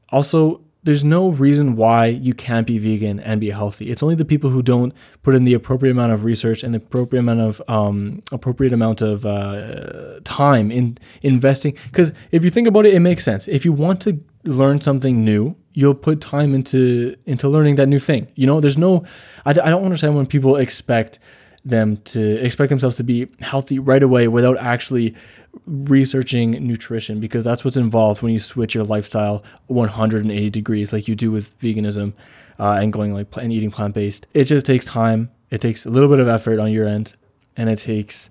Also, 0.09 0.59
there's 0.83 1.03
no 1.03 1.29
reason 1.29 1.75
why 1.75 2.05
you 2.05 2.33
can't 2.33 2.65
be 2.65 2.77
vegan 2.77 3.19
and 3.19 3.41
be 3.41 3.50
healthy. 3.50 3.89
It's 3.89 4.01
only 4.01 4.15
the 4.15 4.25
people 4.25 4.50
who 4.50 4.62
don't 4.62 4.93
put 5.24 5.36
in 5.36 5.43
the 5.43 5.53
appropriate 5.53 5.91
amount 5.91 6.13
of 6.13 6.24
research 6.24 6.63
and 6.63 6.74
the 6.74 6.77
appropriate 6.77 7.19
amount 7.19 7.41
of 7.41 7.62
um, 7.67 8.24
appropriate 8.31 8.71
amount 8.71 9.01
of 9.01 9.25
uh, 9.25 10.21
time 10.24 10.71
in 10.71 10.98
investing. 11.21 11.77
Because 11.86 12.13
if 12.31 12.45
you 12.45 12.50
think 12.50 12.67
about 12.67 12.86
it, 12.86 12.93
it 12.93 13.01
makes 13.01 13.25
sense. 13.25 13.48
If 13.48 13.65
you 13.65 13.74
want 13.74 14.01
to 14.01 14.21
learn 14.45 14.79
something 14.79 15.25
new, 15.25 15.57
you'll 15.74 15.95
put 15.95 16.21
time 16.21 16.55
into 16.55 17.15
into 17.25 17.50
learning 17.50 17.75
that 17.75 17.88
new 17.88 18.00
thing. 18.00 18.27
You 18.36 18.48
know, 18.48 18.62
there's 18.62 18.77
no. 18.77 19.03
I, 19.45 19.51
I 19.51 19.53
don't 19.53 19.83
understand 19.83 20.15
when 20.15 20.27
people 20.27 20.55
expect 20.55 21.19
them 21.65 21.98
to 21.98 22.38
expect 22.43 22.69
themselves 22.69 22.95
to 22.98 23.03
be 23.03 23.27
healthy 23.41 23.79
right 23.79 24.01
away 24.01 24.29
without 24.29 24.57
actually 24.57 25.13
researching 25.65 26.51
nutrition 26.65 27.19
because 27.19 27.43
that's 27.43 27.63
what's 27.63 27.77
involved 27.77 28.21
when 28.21 28.31
you 28.33 28.39
switch 28.39 28.73
your 28.73 28.83
lifestyle 28.83 29.43
180 29.67 30.49
degrees 30.49 30.93
like 30.93 31.07
you 31.07 31.15
do 31.15 31.31
with 31.31 31.59
veganism 31.59 32.13
uh, 32.59 32.77
and 32.81 32.91
going 32.91 33.13
like 33.13 33.35
and 33.37 33.51
eating 33.51 33.71
plant 33.71 33.93
based. 33.93 34.27
It 34.33 34.45
just 34.45 34.65
takes 34.65 34.85
time. 34.85 35.31
It 35.49 35.61
takes 35.61 35.85
a 35.85 35.89
little 35.89 36.09
bit 36.09 36.19
of 36.19 36.27
effort 36.27 36.59
on 36.59 36.71
your 36.71 36.85
end, 36.85 37.13
and 37.57 37.69
it 37.69 37.77
takes 37.77 38.29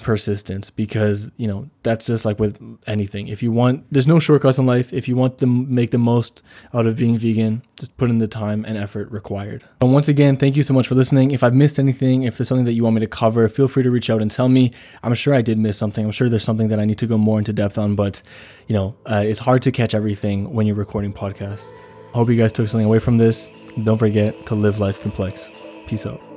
persistence 0.00 0.70
because 0.70 1.30
you 1.36 1.46
know 1.46 1.68
that's 1.82 2.06
just 2.06 2.24
like 2.24 2.38
with 2.38 2.60
anything. 2.86 3.28
If 3.28 3.42
you 3.42 3.52
want 3.52 3.84
there's 3.92 4.06
no 4.06 4.18
shortcuts 4.18 4.58
in 4.58 4.66
life. 4.66 4.92
If 4.92 5.08
you 5.08 5.16
want 5.16 5.38
to 5.38 5.46
make 5.46 5.90
the 5.92 5.98
most 5.98 6.42
out 6.72 6.86
of 6.86 6.96
being 6.96 7.16
vegan 7.16 7.62
just 7.78 7.96
put 7.96 8.10
in 8.10 8.18
the 8.18 8.28
time 8.28 8.64
and 8.64 8.76
effort 8.76 9.10
required. 9.10 9.64
And 9.80 9.92
once 9.92 10.08
again 10.08 10.36
thank 10.36 10.56
you 10.56 10.62
so 10.62 10.74
much 10.74 10.88
for 10.88 10.94
listening. 10.94 11.30
If 11.30 11.42
i've 11.42 11.54
missed 11.54 11.78
anything 11.78 12.24
if 12.24 12.36
there's 12.36 12.48
something 12.48 12.64
that 12.64 12.72
you 12.72 12.82
want 12.82 12.94
me 12.94 13.00
to 13.00 13.06
cover 13.06 13.48
feel 13.48 13.68
free 13.68 13.82
to 13.82 13.90
reach 13.90 14.10
out 14.10 14.20
and 14.20 14.30
tell 14.30 14.48
me. 14.48 14.72
I'm 15.02 15.14
sure 15.14 15.34
i 15.34 15.42
did 15.42 15.58
miss 15.58 15.78
something. 15.78 16.04
I'm 16.04 16.12
sure 16.12 16.28
there's 16.28 16.44
something 16.44 16.68
that 16.68 16.80
i 16.80 16.84
need 16.84 16.98
to 16.98 17.06
go 17.06 17.18
more 17.18 17.38
into 17.38 17.52
depth 17.52 17.78
on 17.78 17.94
but 17.94 18.22
you 18.66 18.74
know 18.74 18.96
uh, 19.06 19.22
it's 19.24 19.38
hard 19.38 19.62
to 19.62 19.72
catch 19.72 19.94
everything 19.94 20.52
when 20.52 20.66
you're 20.66 20.76
recording 20.76 21.12
podcasts. 21.12 21.70
I 22.12 22.18
hope 22.18 22.28
you 22.28 22.36
guys 22.36 22.52
took 22.52 22.68
something 22.68 22.86
away 22.86 23.00
from 23.00 23.18
this. 23.18 23.50
Don't 23.82 23.98
forget 23.98 24.46
to 24.46 24.54
live 24.54 24.78
life 24.78 25.00
complex. 25.00 25.48
Peace 25.86 26.06
out 26.06 26.33